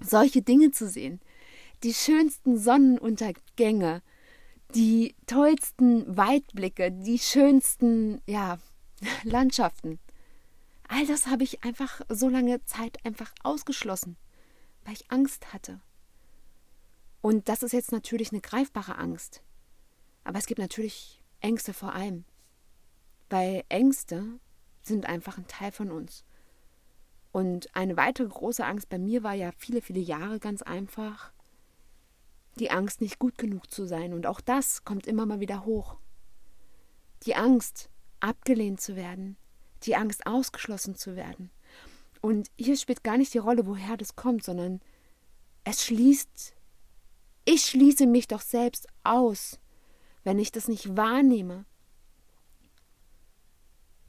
[0.00, 1.20] solche Dinge zu sehen
[1.82, 4.02] die schönsten Sonnenuntergänge,
[4.74, 8.58] die tollsten Weitblicke, die schönsten, ja,
[9.24, 9.98] Landschaften.
[10.88, 14.16] All das habe ich einfach so lange Zeit einfach ausgeschlossen,
[14.84, 15.80] weil ich Angst hatte.
[17.20, 19.42] Und das ist jetzt natürlich eine greifbare Angst.
[20.24, 22.24] Aber es gibt natürlich Ängste vor allem.
[23.30, 24.24] Weil Ängste
[24.82, 26.24] sind einfach ein Teil von uns.
[27.30, 31.31] Und eine weitere große Angst bei mir war ja viele, viele Jahre ganz einfach,
[32.58, 34.12] die Angst, nicht gut genug zu sein.
[34.12, 35.96] Und auch das kommt immer mal wieder hoch.
[37.24, 37.88] Die Angst,
[38.20, 39.36] abgelehnt zu werden.
[39.84, 41.50] Die Angst, ausgeschlossen zu werden.
[42.20, 44.80] Und hier spielt gar nicht die Rolle, woher das kommt, sondern
[45.64, 46.54] es schließt,
[47.44, 49.58] ich schließe mich doch selbst aus,
[50.22, 51.64] wenn ich das nicht wahrnehme.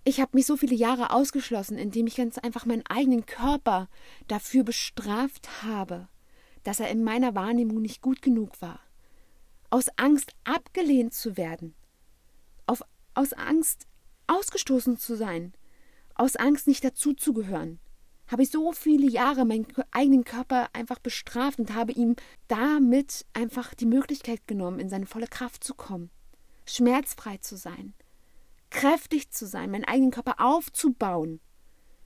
[0.03, 3.89] Ich habe mich so viele Jahre ausgeschlossen, indem ich ganz einfach meinen eigenen Körper
[4.27, 6.07] dafür bestraft habe
[6.64, 8.80] dass er in meiner Wahrnehmung nicht gut genug war.
[9.70, 11.76] Aus Angst abgelehnt zu werden.
[12.68, 12.84] Auf,
[13.14, 13.88] aus Angst
[14.28, 15.53] ausgestoßen zu sein.
[16.16, 17.80] Aus Angst nicht dazuzugehören.
[18.28, 22.16] Habe ich so viele Jahre meinen eigenen Körper einfach bestraft und habe ihm
[22.47, 26.09] damit einfach die Möglichkeit genommen, in seine volle Kraft zu kommen.
[26.66, 27.93] Schmerzfrei zu sein.
[28.70, 31.41] Kräftig zu sein, meinen eigenen Körper aufzubauen.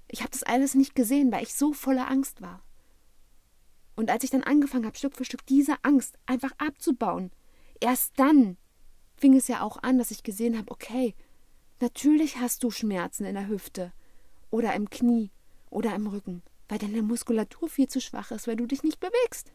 [0.10, 2.62] Ich habe das alles nicht gesehen, weil ich so voller Angst war.
[3.98, 7.32] Und als ich dann angefangen habe, Stück für Stück diese Angst einfach abzubauen,
[7.82, 8.58] erst dann
[9.18, 11.16] fing es ja auch an, dass ich gesehen habe, okay,
[11.82, 13.92] natürlich hast du Schmerzen in der Hüfte
[14.52, 15.32] oder im Knie
[15.72, 19.52] oder im Rücken, weil deine Muskulatur viel zu schwach ist, weil du dich nicht bewegst.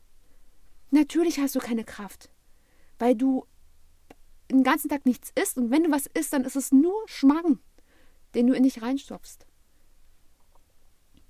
[0.90, 2.32] Natürlich hast du keine Kraft,
[2.98, 3.46] weil du
[4.50, 7.60] den ganzen Tag nichts isst und wenn du was isst, dann ist es nur Schmarrn,
[8.34, 9.46] den du in dich reinstopfst.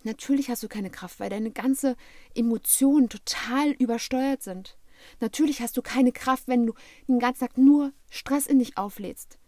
[0.05, 1.97] Natürlich hast du keine Kraft, weil deine ganze
[2.35, 4.79] Emotionen total übersteuert sind.
[5.21, 6.75] Natürlich hast du keine Kraft, wenn du
[7.09, 9.39] den ganzen Tag nur Stress in dich auflädst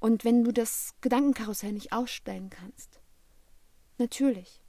[0.00, 3.00] Und wenn du das Gedankenkarussell nicht ausstellen kannst.
[3.98, 4.62] Natürlich.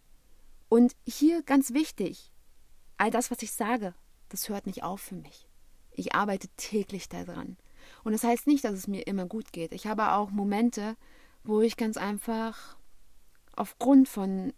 [0.70, 2.32] Und hier ganz wichtig,
[2.98, 3.94] all das, was ich sage,
[4.30, 5.48] das hört nicht auf für mich.
[5.92, 7.58] Ich arbeite täglich daran.
[8.04, 9.72] Und das heißt nicht, dass es mir immer gut geht.
[9.74, 10.96] Ich habe auch Momente,
[11.44, 12.78] wo ich ganz einfach
[13.56, 14.54] aufgrund von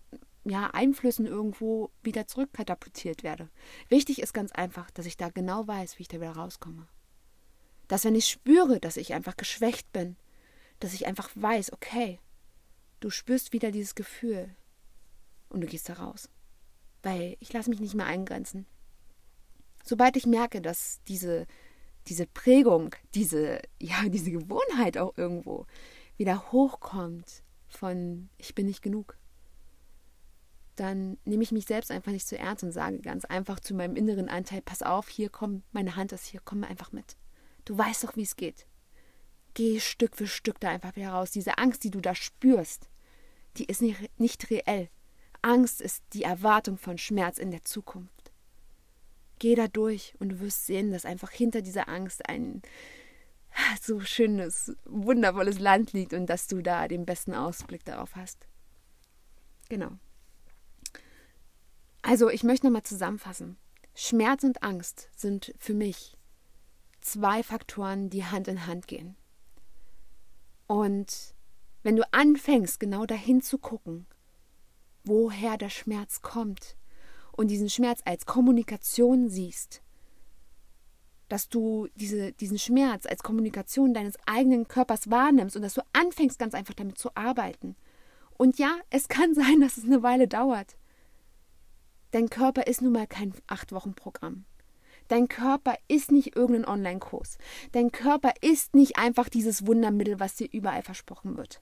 [0.50, 3.50] ja, Einflüssen irgendwo wieder zurückkatapultiert werde.
[3.89, 6.88] Wichtig ist ganz einfach, dass ich da genau weiß, wie ich da wieder rauskomme.
[7.88, 10.16] Dass wenn ich spüre, dass ich einfach geschwächt bin,
[10.80, 12.20] dass ich einfach weiß, okay,
[13.00, 14.56] du spürst wieder dieses Gefühl
[15.50, 16.30] und du gehst da raus.
[17.04, 18.66] Weil ich lasse mich nicht mehr eingrenzen.
[19.84, 21.48] Sobald ich merke, dass diese,
[22.08, 25.66] diese Prägung, diese, ja, diese Gewohnheit auch irgendwo
[26.18, 29.18] wieder hochkommt von ich bin nicht genug,
[30.80, 33.95] dann nehme ich mich selbst einfach nicht zu ernst und sage ganz einfach zu meinem
[33.95, 37.17] inneren Anteil, pass auf, hier komm, meine Hand ist hier, komm einfach mit.
[37.65, 38.65] Du weißt doch, wie es geht.
[39.53, 41.32] Geh Stück für Stück da einfach wieder raus.
[41.32, 42.89] Diese Angst, die du da spürst,
[43.57, 44.89] die ist nicht, nicht reell.
[45.41, 48.32] Angst ist die Erwartung von Schmerz in der Zukunft.
[49.39, 52.61] Geh da durch und du wirst sehen, dass einfach hinter dieser Angst ein
[53.82, 58.47] so schönes, wundervolles Land liegt und dass du da den besten Ausblick darauf hast.
[59.69, 59.91] Genau.
[62.02, 63.58] Also, ich möchte nochmal zusammenfassen.
[63.93, 66.18] Schmerz und Angst sind für mich
[67.02, 69.16] zwei Faktoren, die Hand in Hand gehen.
[70.68, 71.34] Und
[71.84, 74.06] wenn du anfängst, genau dahin zu gucken,
[75.04, 76.76] woher der Schmerz kommt
[77.32, 79.82] und diesen Schmerz als Kommunikation siehst,
[81.30, 86.39] dass du diese, diesen Schmerz als Kommunikation deines eigenen Körpers wahrnimmst und dass du anfängst,
[86.39, 87.76] ganz einfach damit zu arbeiten.
[88.38, 90.78] Und ja, es kann sein, dass es eine Weile dauert.
[92.18, 94.45] Dein Körper ist nun mal kein Acht-Wochen-Programm.
[95.07, 97.38] Dein Körper ist nicht irgendein Online-Kurs.
[97.74, 101.61] Dein Körper ist nicht einfach dieses Wundermittel, was dir überall versprochen wird.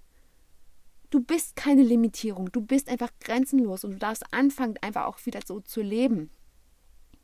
[1.09, 5.41] Du bist keine Limitierung, du bist einfach grenzenlos und du darfst anfangen, einfach auch wieder
[5.45, 6.29] so zu leben.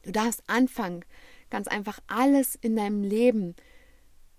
[0.01, 1.05] Du darfst anfangen,
[1.49, 3.55] ganz einfach alles in deinem Leben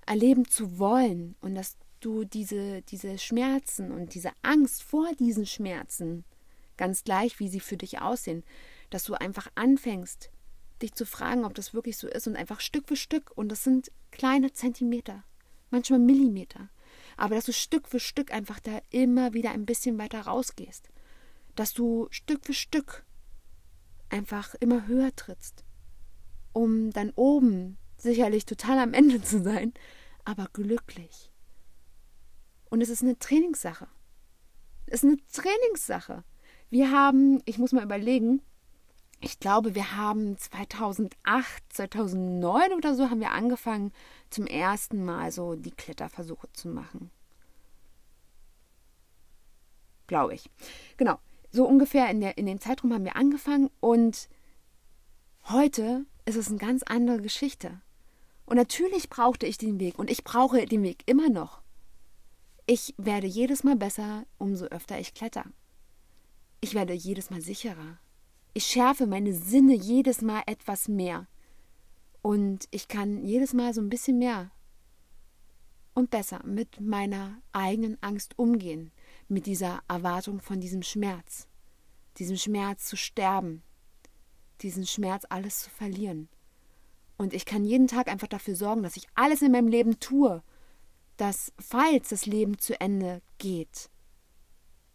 [0.05, 6.27] erleben zu wollen und dass du diese, diese Schmerzen und diese Angst vor diesen Schmerzen,
[6.77, 8.45] ganz gleich wie sie für dich aussehen,
[8.93, 10.31] dass du einfach anfängst,
[10.83, 13.65] dich zu fragen, ob das wirklich so ist und einfach Stück für Stück, und das
[13.65, 15.25] sind kleine Zentimeter,
[15.71, 16.69] manchmal Millimeter,
[17.17, 20.91] aber dass du Stück für Stück einfach da immer wieder ein bisschen weiter rausgehst,
[21.55, 23.05] dass du Stück für Stück
[24.11, 25.65] einfach immer höher trittst,
[26.53, 29.73] um dann oben sicherlich total am Ende zu sein,
[30.25, 31.33] aber glücklich.
[32.69, 33.89] Und es ist eine Trainingssache.
[34.87, 36.25] Es ist eine Trainingssache.
[36.71, 38.43] Wir haben, ich muss mal überlegen,
[39.23, 43.93] ich glaube, wir haben 2008, 2009 oder so haben wir angefangen,
[44.31, 47.11] zum ersten Mal so die Kletterversuche zu machen.
[50.09, 50.51] Glaube ich.
[50.97, 51.19] Genau.
[51.53, 54.29] So ungefähr in, der, in dem Zeitraum haben wir angefangen und
[55.49, 57.81] heute ist es eine ganz andere Geschichte.
[58.45, 61.63] Und natürlich brauchte ich den Weg und ich brauche den Weg immer noch.
[62.67, 65.45] Ich werde jedes Mal besser, umso öfter ich kletter.
[66.61, 67.99] Ich werde jedes Mal sicherer.
[68.55, 71.27] Ich schärfe meine Sinne jedes Mal etwas mehr.
[72.21, 74.53] Und ich kann jedes Mal so ein bisschen mehr
[75.95, 78.93] und besser mit meiner eigenen Angst umgehen,
[79.29, 81.49] mit dieser Erwartung von diesem Schmerz,
[82.19, 83.63] diesem Schmerz zu sterben,
[84.61, 86.29] diesen Schmerz alles zu verlieren.
[87.17, 90.43] Und ich kann jeden Tag einfach dafür sorgen, dass ich alles in meinem Leben tue,
[91.17, 93.91] dass, falls das Leben zu Ende geht,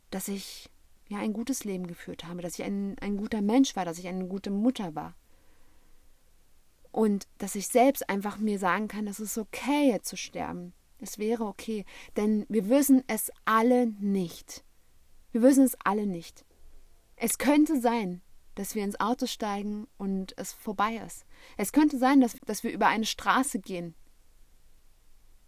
[0.09, 0.69] dass ich
[1.09, 4.07] ja ein gutes Leben geführt habe, dass ich ein, ein guter Mensch war, dass ich
[4.07, 5.15] eine gute Mutter war.
[6.91, 10.73] Und dass ich selbst einfach mir sagen kann, es ist okay, jetzt zu sterben.
[10.99, 11.85] Es wäre okay.
[12.15, 14.63] Denn wir wissen es alle nicht.
[15.31, 16.45] Wir wissen es alle nicht.
[17.15, 18.21] Es könnte sein,
[18.55, 21.25] dass wir ins Auto steigen und es vorbei ist.
[21.57, 23.93] Es könnte sein, dass, dass wir über eine Straße gehen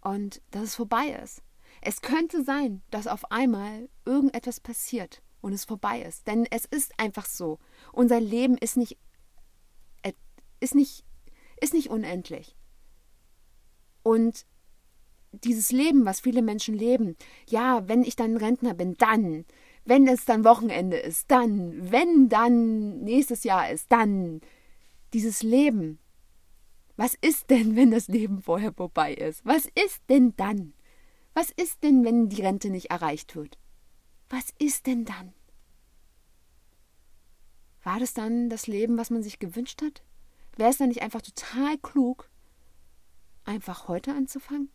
[0.01, 1.41] und dass es vorbei ist.
[1.81, 6.27] Es könnte sein, dass auf einmal irgendetwas passiert und es vorbei ist.
[6.27, 7.59] Denn es ist einfach so.
[7.93, 8.97] Unser Leben ist nicht,
[10.03, 10.13] äh,
[10.59, 11.05] ist nicht,
[11.61, 12.55] ist nicht unendlich.
[14.03, 14.45] Und
[15.31, 17.15] dieses Leben, was viele Menschen leben,
[17.47, 19.45] ja, wenn ich dann Rentner bin, dann,
[19.85, 24.41] wenn es dann Wochenende ist, dann, wenn dann nächstes Jahr ist, dann
[25.13, 25.99] dieses Leben.
[26.95, 29.45] Was ist denn, wenn das Leben vorher vorbei ist?
[29.45, 30.73] Was ist denn dann?
[31.33, 33.57] Was ist denn, wenn die Rente nicht erreicht wird?
[34.29, 35.33] Was ist denn dann?
[37.83, 40.03] War das dann das Leben, was man sich gewünscht hat?
[40.57, 42.29] Wäre es dann nicht einfach total klug,
[43.45, 44.69] einfach heute anzufangen?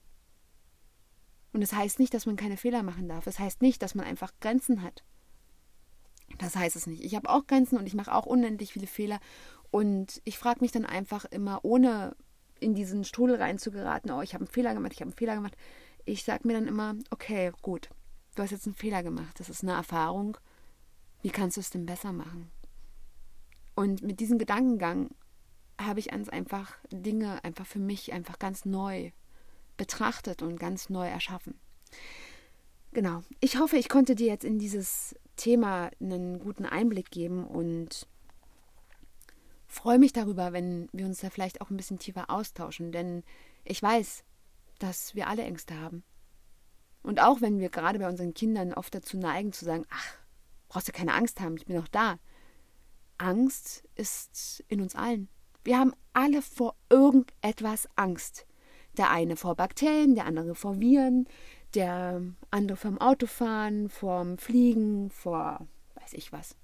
[1.53, 3.25] Und das heißt nicht, dass man keine Fehler machen darf.
[3.25, 5.05] Das heißt nicht, dass man einfach Grenzen hat.
[6.39, 7.05] Das heißt es nicht.
[7.05, 9.21] Ich habe auch Grenzen und ich mache auch unendlich viele Fehler.
[9.71, 12.17] Und ich frage mich dann einfach immer, ohne
[12.59, 15.57] in diesen Strudel reinzugeraten, oh, ich habe einen Fehler gemacht, ich habe einen Fehler gemacht.
[16.05, 17.91] Ich sage mir dann immer, okay, gut,
[18.35, 19.39] du hast jetzt einen Fehler gemacht.
[19.39, 20.37] Das ist eine Erfahrung.
[21.22, 22.51] Wie kannst du es denn besser machen?
[23.74, 25.11] Und mit diesem Gedankengang
[25.80, 29.11] habe ich einfach Dinge einfach für mich einfach ganz neu
[29.76, 31.59] betrachtet und ganz neu erschaffen.
[32.93, 33.24] Genau.
[33.41, 38.07] Ich hoffe, ich konnte dir jetzt in dieses Thema einen guten Einblick geben und
[39.66, 43.24] freue mich darüber, wenn wir uns da vielleicht auch ein bisschen tiefer austauschen, denn
[43.64, 44.22] ich weiß,
[44.78, 46.05] dass wir alle Ängste haben.
[47.05, 50.17] Und auch wenn wir gerade bei unseren Kindern oft dazu neigen zu sagen, ach,
[50.69, 52.19] brauchst du keine Angst haben, ich bin doch da.
[53.19, 55.29] Angst ist in uns allen.
[55.63, 58.47] Wir haben alle vor irgendetwas Angst.
[58.97, 61.29] Der eine vor Bakterien, der andere vor Viren,
[61.75, 66.57] der andere vom Autofahren, vorm Fliegen, vor weiß ich was.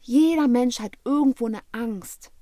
[0.00, 2.32] Jeder Mensch hat irgendwo eine Angst.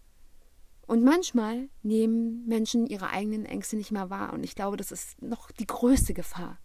[0.86, 4.32] Und manchmal nehmen Menschen ihre eigenen Ängste nicht mehr wahr.
[4.32, 6.58] Und ich glaube, das ist noch die größte Gefahr.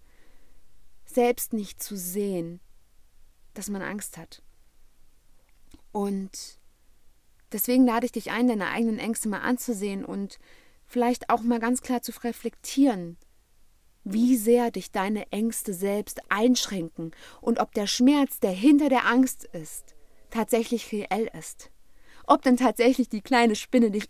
[1.11, 2.59] Selbst nicht zu sehen,
[3.55, 4.43] dass man Angst hat.
[5.91, 6.59] Und
[7.51, 10.37] deswegen lade ich dich ein, deine eigenen Ängste mal anzusehen und
[10.85, 13.17] vielleicht auch mal ganz klar zu reflektieren,
[14.03, 19.45] wie sehr dich deine Ängste selbst einschränken und ob der Schmerz, der hinter der Angst
[19.45, 19.95] ist,
[20.29, 21.71] tatsächlich reell ist.
[22.27, 24.07] Ob denn tatsächlich die kleine Spinne dich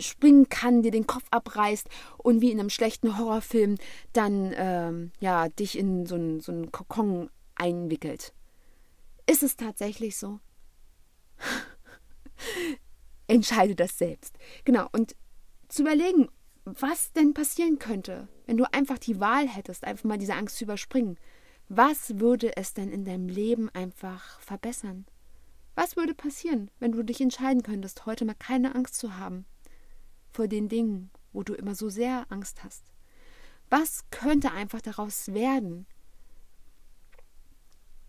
[0.00, 1.86] anspringen kann, dir den Kopf abreißt
[2.16, 3.76] und wie in einem schlechten Horrorfilm
[4.14, 8.32] dann ähm, ja dich in so einen, so einen Kokon einwickelt.
[9.26, 10.40] Ist es tatsächlich so?
[13.26, 14.38] Entscheide das selbst.
[14.64, 15.14] Genau, und
[15.68, 16.28] zu überlegen,
[16.64, 20.64] was denn passieren könnte, wenn du einfach die Wahl hättest, einfach mal diese Angst zu
[20.64, 21.18] überspringen.
[21.68, 25.04] Was würde es denn in deinem Leben einfach verbessern?
[25.74, 29.44] Was würde passieren, wenn du dich entscheiden könntest, heute mal keine Angst zu haben
[30.32, 32.84] vor den Dingen, wo du immer so sehr Angst hast?
[33.68, 35.86] Was könnte einfach daraus werden?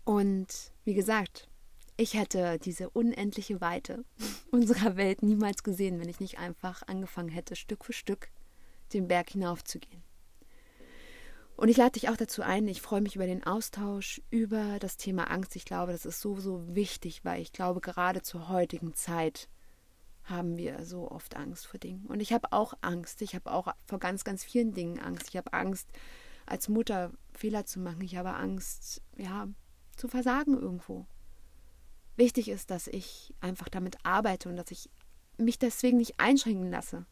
[0.04, 1.48] Und wie gesagt,
[1.96, 4.04] ich hätte diese unendliche Weite
[4.50, 8.30] unserer Welt niemals gesehen, wenn ich nicht einfach angefangen hätte, Stück für Stück
[8.92, 10.02] den Berg hinaufzugehen.
[11.56, 14.96] Und ich lade dich auch dazu ein, ich freue mich über den Austausch über das
[14.96, 15.54] Thema Angst.
[15.54, 19.48] Ich glaube, das ist so, so wichtig, weil ich glaube, gerade zur heutigen Zeit
[20.24, 22.06] haben wir so oft Angst vor Dingen.
[22.06, 23.22] Und ich habe auch Angst.
[23.22, 25.28] Ich habe auch vor ganz, ganz vielen Dingen Angst.
[25.28, 25.88] Ich habe Angst,
[26.46, 28.00] als Mutter Fehler zu machen.
[28.02, 29.48] Ich habe Angst, ja,
[29.96, 31.06] zu versagen irgendwo.
[32.16, 34.90] Wichtig ist, dass ich einfach damit arbeite und dass ich
[35.38, 37.06] mich deswegen nicht einschränken lasse,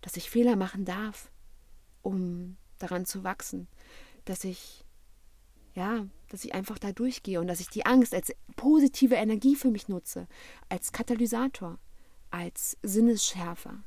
[0.00, 1.30] dass ich Fehler machen darf,
[2.02, 3.68] um daran zu wachsen,
[4.24, 4.84] dass ich
[5.74, 9.70] ja, dass ich einfach da durchgehe und dass ich die Angst als positive Energie für
[9.70, 10.28] mich nutze,
[10.68, 11.78] als Katalysator,
[12.32, 13.82] als Sinnesschärfer.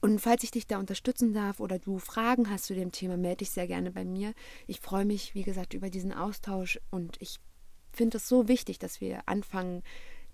[0.00, 3.38] Und falls ich dich da unterstützen darf oder du Fragen hast zu dem Thema, melde
[3.38, 4.34] dich sehr gerne bei mir.
[4.66, 7.38] Ich freue mich, wie gesagt, über diesen Austausch und ich
[7.92, 9.82] finde es so wichtig, dass wir anfangen,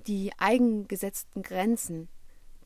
[0.07, 2.09] die eigengesetzten Grenzen,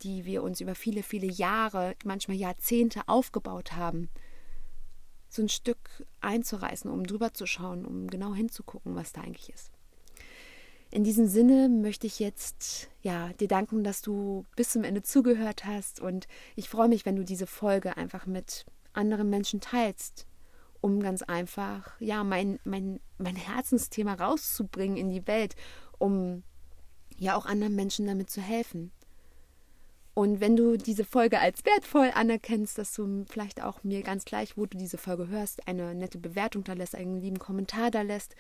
[0.03, 4.09] die wir uns über viele, viele Jahre, manchmal Jahrzehnte aufgebaut haben,
[5.29, 9.76] so ein Stück einzureißen, um drüber zu schauen, um genau hinzugucken, was da eigentlich ist.
[10.97, 15.67] In diesem Sinne möchte ich jetzt ja dir danken, dass du bis zum Ende zugehört
[15.67, 20.27] hast und ich freue mich, wenn du diese Folge einfach mit anderen Menschen teilst,
[20.81, 25.55] um ganz einfach, ja, mein, mein, mein Herzensthema rauszubringen in die Welt,
[25.99, 26.45] um
[27.19, 28.91] ja auch anderen Menschen damit zu helfen.
[30.15, 34.57] Und wenn du diese Folge als wertvoll anerkennst, dass du vielleicht auch mir ganz gleich,
[34.57, 38.35] wo du diese Folge hörst, eine nette Bewertung da lässt, einen lieben Kommentar da lässt.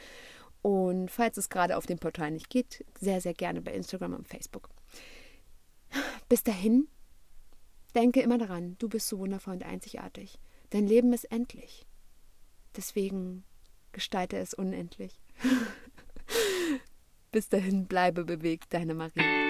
[0.63, 4.29] Und falls es gerade auf dem Portal nicht geht, sehr, sehr gerne bei Instagram und
[4.29, 4.69] Facebook.
[6.29, 6.89] Bis dahin,
[7.95, 10.39] denke immer daran, du bist so wundervoll und einzigartig.
[10.71, 11.87] Dein Leben ist endlich.
[12.77, 13.45] Deswegen
[13.93, 15.21] gestalte es unendlich.
[17.31, 19.46] Bis dahin bleibe bewegt, deine Marie.